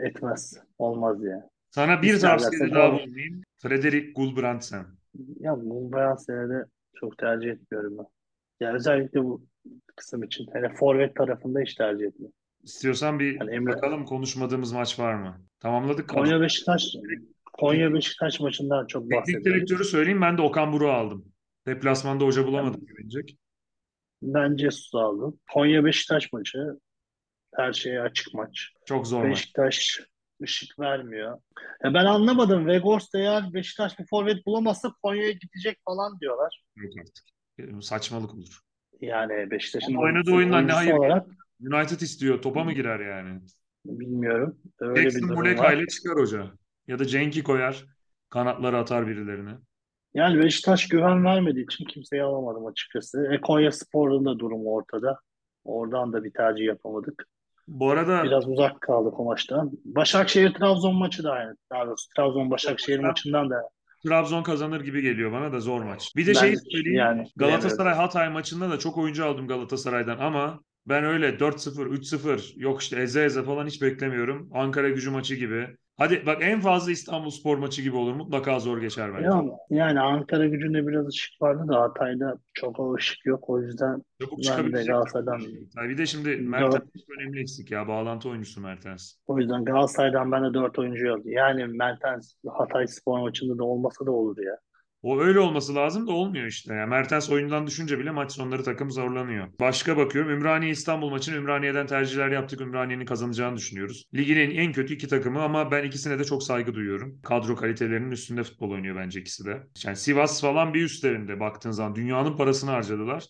etmez. 0.00 0.58
Olmaz 0.78 1.24
ya. 1.24 1.48
Sana 1.70 2.02
bir 2.02 2.20
tavsiyede 2.20 2.74
daha 2.74 2.92
bulunayım. 2.92 3.42
Frederik 3.58 4.16
Gulbrandsen. 4.16 4.86
Ya 5.40 5.56
bu 5.56 5.92
beyaz 5.92 6.24
senede 6.24 6.64
çok 6.94 7.18
tercih 7.18 7.50
etmiyorum 7.50 7.98
ben. 7.98 8.06
Yani 8.60 8.76
özellikle 8.76 9.24
bu 9.24 9.46
kısım 9.96 10.22
için. 10.22 10.46
Hani 10.52 10.74
forvet 10.74 11.16
tarafında 11.16 11.60
hiç 11.60 11.74
tercih 11.74 12.06
etmiyorum. 12.06 12.34
İstiyorsan 12.62 13.18
bir 13.18 13.40
Yani 13.40 13.50
Emre- 13.50 13.76
bakalım 13.76 14.04
konuşmadığımız 14.04 14.72
maç 14.72 14.98
var 14.98 15.14
mı? 15.14 15.40
Tamamladık. 15.60 16.08
Konya 16.08 16.40
Beşiktaş 16.40 16.84
Konya 17.52 17.92
Beşiktaş 17.94 18.40
maçından 18.40 18.86
çok 18.86 19.02
Teknik 19.02 19.18
bahsediyoruz. 19.20 19.46
direktörü 19.46 19.84
söyleyeyim 19.84 20.20
ben 20.22 20.38
de 20.38 20.42
Okan 20.42 20.72
Buruk'u 20.72 20.90
aldım. 20.90 21.24
Deplasmanda 21.66 22.24
hoca 22.24 22.46
bulamadım 22.46 22.86
güvenecek. 22.86 23.36
Ben 24.22 24.56
Cesus'u 24.56 24.98
aldım. 24.98 25.40
Konya 25.52 25.84
Beşiktaş 25.84 26.32
maçı 26.32 26.58
her 27.54 27.72
şeye 27.72 28.00
açık 28.00 28.34
maç. 28.34 28.68
Çok 28.86 29.06
zor 29.06 29.24
maç. 29.24 29.30
Beşiktaş 29.30 30.00
ışık 30.42 30.78
vermiyor. 30.78 31.38
Ya 31.84 31.94
ben 31.94 32.04
anlamadım. 32.04 32.66
Vegors 32.66 33.14
eğer 33.14 33.52
Beşiktaş 33.54 33.98
bir 33.98 34.06
forvet 34.10 34.46
bulamazsa 34.46 34.92
Konya'ya 35.02 35.30
gidecek 35.30 35.78
falan 35.84 36.20
diyorlar. 36.20 36.62
Yok 36.76 36.92
artık. 37.00 37.24
E, 37.58 37.82
Saçmalık 37.82 38.34
olur. 38.34 38.60
Yani 39.00 39.50
Beşiktaş'ın 39.50 39.94
oynadığı 39.94 40.32
oyundan 40.34 40.66
ne 40.68 40.72
hayır? 40.72 40.92
olarak 40.92 41.26
United 41.62 42.00
istiyor. 42.00 42.42
Topa 42.42 42.64
mı 42.64 42.72
girer 42.72 43.00
yani? 43.00 43.40
bilmiyorum. 43.86 44.58
Öyle 44.80 45.10
Jackson 45.10 45.34
Muleka 45.34 45.72
ile 45.72 45.86
çıkar 45.86 46.18
hoca. 46.18 46.50
Ya 46.86 46.98
da 46.98 47.04
Cenk'i 47.04 47.42
koyar. 47.42 47.84
Kanatları 48.30 48.78
atar 48.78 49.06
birilerine. 49.06 49.50
Yani 50.14 50.42
Beşiktaş 50.42 50.88
güven 50.88 51.24
vermediği 51.24 51.64
için 51.64 51.84
kimseyi 51.84 52.22
alamadım 52.22 52.66
açıkçası. 52.66 53.28
E, 53.32 53.40
Konya 53.40 53.72
Spor'un 53.72 54.24
da 54.24 54.38
durumu 54.38 54.72
ortada. 54.72 55.20
Oradan 55.64 56.12
da 56.12 56.24
bir 56.24 56.32
tercih 56.32 56.64
yapamadık. 56.64 57.26
Bu 57.68 57.90
arada 57.90 58.24
Biraz 58.24 58.48
uzak 58.48 58.80
kaldık 58.80 59.20
o 59.20 59.24
maçtan. 59.24 59.70
Başakşehir-Trabzon 59.84 60.94
maçı 60.94 61.24
da 61.24 61.32
aynı. 61.32 61.56
Daha 61.72 61.86
doğrusu 61.86 62.08
Trabzon-Başakşehir 62.16 62.98
Ben- 62.98 63.06
maçından 63.06 63.50
da 63.50 63.68
Trabzon 64.06 64.42
kazanır 64.42 64.80
gibi 64.80 65.02
geliyor 65.02 65.32
bana 65.32 65.52
da 65.52 65.60
zor 65.60 65.82
maç. 65.82 66.12
Bir 66.16 66.26
de 66.26 66.28
Ben- 66.34 66.40
şey 66.40 66.56
söyleyeyim. 66.56 66.98
yani 66.98 67.26
Galatasaray 67.36 67.94
Hatay 67.94 68.28
maçında 68.28 68.70
da 68.70 68.78
çok 68.78 68.98
oyuncu 68.98 69.24
aldım 69.24 69.48
Galatasaray'dan 69.48 70.18
ama 70.18 70.60
ben 70.86 71.04
öyle 71.04 71.28
4-0, 71.28 71.88
3-0 71.88 72.52
yok 72.56 72.82
işte 72.82 73.00
eze 73.00 73.24
eze 73.24 73.42
falan 73.42 73.66
hiç 73.66 73.82
beklemiyorum. 73.82 74.50
Ankara 74.54 74.88
gücü 74.88 75.10
maçı 75.10 75.34
gibi. 75.34 75.76
Hadi 76.00 76.26
bak 76.26 76.38
en 76.40 76.60
fazla 76.60 76.92
İstanbul 76.92 77.30
Spor 77.30 77.58
maçı 77.58 77.82
gibi 77.82 77.96
olur. 77.96 78.14
Mutlaka 78.14 78.58
zor 78.58 78.78
geçer 78.78 79.14
bence. 79.14 79.26
Ya, 79.26 79.42
yani 79.70 80.00
Ankara 80.00 80.46
gücünde 80.46 80.86
biraz 80.86 81.08
ışık 81.08 81.42
vardı 81.42 81.68
da 81.68 81.80
Hatay'da 81.80 82.38
çok 82.54 82.80
o 82.80 82.94
ışık 82.94 83.26
yok. 83.26 83.50
O 83.50 83.62
yüzden 83.62 84.02
Çabuk 84.20 84.38
ben 84.58 84.72
de. 84.72 84.84
Galatasaray'dan 84.84 85.40
Bir 85.90 85.98
de 85.98 86.06
şimdi 86.06 86.36
Mertens 86.36 86.82
önemli 87.18 87.40
eksik 87.40 87.70
ya. 87.70 87.88
Bağlantı 87.88 88.28
oyuncusu 88.28 88.60
Mertens. 88.60 89.12
o 89.26 89.38
yüzden 89.38 89.64
Galatasaray'dan 89.64 90.32
ben 90.32 90.44
de 90.44 90.54
4 90.54 90.78
oyuncu 90.78 91.12
aldım. 91.12 91.30
Yani 91.32 91.66
Mertens 91.66 92.34
Hatay 92.48 92.86
Spor 92.86 93.20
maçında 93.20 93.58
da 93.58 93.64
olmasa 93.64 94.06
da 94.06 94.10
olur 94.10 94.36
ya. 94.44 94.58
O 95.02 95.20
öyle 95.20 95.38
olması 95.40 95.74
lazım 95.74 96.06
da 96.06 96.12
olmuyor 96.12 96.46
işte. 96.46 96.74
Yani 96.74 96.90
Mertens 96.90 97.30
oyundan 97.30 97.66
düşünce 97.66 97.98
bile 97.98 98.10
maç 98.10 98.32
sonları 98.32 98.64
takım 98.64 98.90
zorlanıyor. 98.90 99.48
Başka 99.60 99.96
bakıyorum. 99.96 100.30
Ümraniye 100.30 100.72
İstanbul 100.72 101.10
maçını 101.10 101.36
Ümraniye'den 101.36 101.86
tercihler 101.86 102.28
yaptık. 102.28 102.60
Ümraniye'nin 102.60 103.04
kazanacağını 103.04 103.56
düşünüyoruz. 103.56 104.04
Ligin 104.14 104.36
en, 104.36 104.50
en 104.50 104.72
kötü 104.72 104.94
iki 104.94 105.08
takımı 105.08 105.42
ama 105.42 105.70
ben 105.70 105.84
ikisine 105.84 106.18
de 106.18 106.24
çok 106.24 106.42
saygı 106.42 106.74
duyuyorum. 106.74 107.20
Kadro 107.22 107.56
kalitelerinin 107.56 108.10
üstünde 108.10 108.42
futbol 108.42 108.70
oynuyor 108.70 108.96
bence 108.96 109.20
ikisi 109.20 109.44
de. 109.44 109.62
Yani 109.84 109.96
Sivas 109.96 110.40
falan 110.40 110.74
bir 110.74 110.82
üstlerinde 110.82 111.40
baktığın 111.40 111.70
zaman 111.70 111.94
dünyanın 111.94 112.36
parasını 112.36 112.70
harcadılar. 112.70 113.24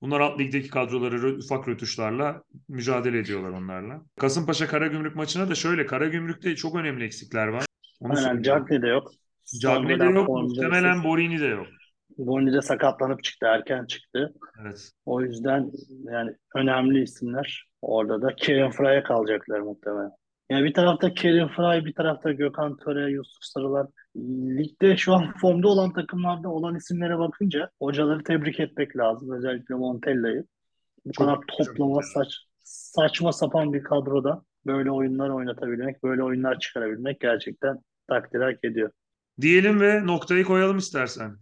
Bunlar 0.00 0.20
alt 0.20 0.40
ligdeki 0.40 0.68
kadroları 0.68 1.36
ufak 1.36 1.68
rötuşlarla 1.68 2.42
mücadele 2.68 3.18
ediyorlar 3.18 3.50
onlarla. 3.50 4.02
Kasımpaşa 4.20 4.66
Karagümrük 4.66 5.16
maçına 5.16 5.48
da 5.50 5.54
şöyle 5.54 5.86
Karagümrük'te 5.86 6.56
çok 6.56 6.76
önemli 6.76 7.04
eksikler 7.04 7.46
var. 7.46 7.66
Onu 8.00 8.18
Aynen. 8.18 8.42
Cagney 8.42 8.82
de 8.82 8.86
yok. 8.86 9.12
Cagney 9.60 9.94
de 10.00 10.04
Sonradan 10.04 10.14
yok. 10.14 10.28
Muhtemelen 10.28 11.04
Borini 11.04 11.40
de 11.40 11.46
yok. 11.46 11.66
Boni 12.18 12.52
de 12.52 12.62
sakatlanıp 12.62 13.24
çıktı. 13.24 13.46
Erken 13.46 13.86
çıktı. 13.86 14.34
Evet. 14.62 14.90
O 15.06 15.20
yüzden 15.20 15.70
yani 16.04 16.36
önemli 16.54 17.02
isimler. 17.02 17.66
Orada 17.82 18.22
da 18.22 18.36
Kevin 18.36 18.70
Fry'a 18.70 19.02
kalacaklar 19.02 19.60
muhtemelen. 19.60 20.10
Yani 20.50 20.64
bir 20.64 20.74
tarafta 20.74 21.14
Kevin 21.14 21.48
Fry, 21.48 21.84
bir 21.84 21.94
tarafta 21.94 22.32
Gökhan 22.32 22.76
Töre, 22.76 23.10
Yusuf 23.10 23.42
Sarılar. 23.42 23.86
Ligde 24.56 24.96
şu 24.96 25.14
an 25.14 25.34
formda 25.40 25.68
olan 25.68 25.92
takımlarda 25.92 26.48
olan 26.48 26.76
isimlere 26.76 27.18
bakınca 27.18 27.70
hocaları 27.82 28.24
tebrik 28.24 28.60
etmek 28.60 28.96
lazım. 28.96 29.32
Özellikle 29.32 29.74
Montella'yı. 29.74 30.44
Bu 31.06 31.12
Çok- 31.12 31.26
kadar 31.26 31.38
toplama 31.58 32.02
saç, 32.02 32.28
saçma 32.62 33.32
sapan 33.32 33.72
bir 33.72 33.82
kadroda 33.82 34.42
böyle 34.66 34.90
oyunlar 34.90 35.28
oynatabilmek, 35.28 36.02
böyle 36.02 36.22
oyunlar 36.22 36.58
çıkarabilmek 36.58 37.20
gerçekten 37.20 37.78
takdir 38.08 38.40
hak 38.40 38.64
ediyor. 38.64 38.90
Diyelim 39.40 39.80
ve 39.80 40.06
noktayı 40.06 40.44
koyalım 40.44 40.78
istersen. 40.78 41.36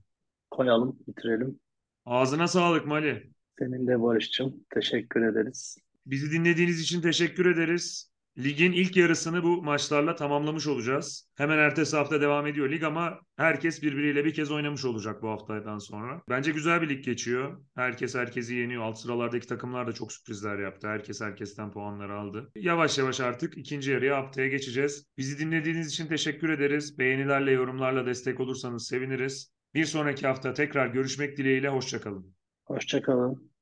Koyalım, 0.50 0.98
bitirelim. 1.08 1.60
Ağzına 2.06 2.48
sağlık 2.48 2.86
Mali. 2.86 3.30
Senin 3.58 3.86
de 3.86 4.02
Barış'cığım 4.02 4.54
teşekkür 4.70 5.22
ederiz. 5.22 5.76
Bizi 6.06 6.32
dinlediğiniz 6.32 6.80
için 6.80 7.00
teşekkür 7.00 7.46
ederiz. 7.46 8.13
Ligin 8.38 8.72
ilk 8.72 8.96
yarısını 8.96 9.42
bu 9.42 9.62
maçlarla 9.62 10.14
tamamlamış 10.14 10.66
olacağız. 10.66 11.30
Hemen 11.34 11.58
ertesi 11.58 11.96
hafta 11.96 12.20
devam 12.20 12.46
ediyor 12.46 12.70
lig 12.70 12.82
ama 12.82 13.20
herkes 13.36 13.82
birbiriyle 13.82 14.24
bir 14.24 14.34
kez 14.34 14.50
oynamış 14.50 14.84
olacak 14.84 15.22
bu 15.22 15.28
haftadan 15.28 15.78
sonra. 15.78 16.22
Bence 16.28 16.52
güzel 16.52 16.82
bir 16.82 16.88
lig 16.88 17.04
geçiyor. 17.04 17.60
Herkes 17.74 18.14
herkesi 18.14 18.54
yeniyor. 18.54 18.82
Alt 18.82 18.98
sıralardaki 18.98 19.46
takımlar 19.46 19.86
da 19.86 19.92
çok 19.92 20.12
sürprizler 20.12 20.58
yaptı. 20.58 20.88
Herkes 20.88 21.20
herkesten 21.20 21.72
puanları 21.72 22.14
aldı. 22.14 22.50
Yavaş 22.54 22.98
yavaş 22.98 23.20
artık 23.20 23.58
ikinci 23.58 23.90
yarıya 23.90 24.16
haftaya 24.16 24.48
geçeceğiz. 24.48 25.06
Bizi 25.18 25.38
dinlediğiniz 25.38 25.88
için 25.88 26.06
teşekkür 26.06 26.48
ederiz. 26.48 26.98
Beğenilerle, 26.98 27.52
yorumlarla 27.52 28.06
destek 28.06 28.40
olursanız 28.40 28.86
seviniriz. 28.86 29.54
Bir 29.74 29.84
sonraki 29.84 30.26
hafta 30.26 30.52
tekrar 30.52 30.86
görüşmek 30.86 31.36
dileğiyle. 31.36 31.68
Hoşçakalın. 31.68 32.34
Hoşçakalın. 32.64 33.53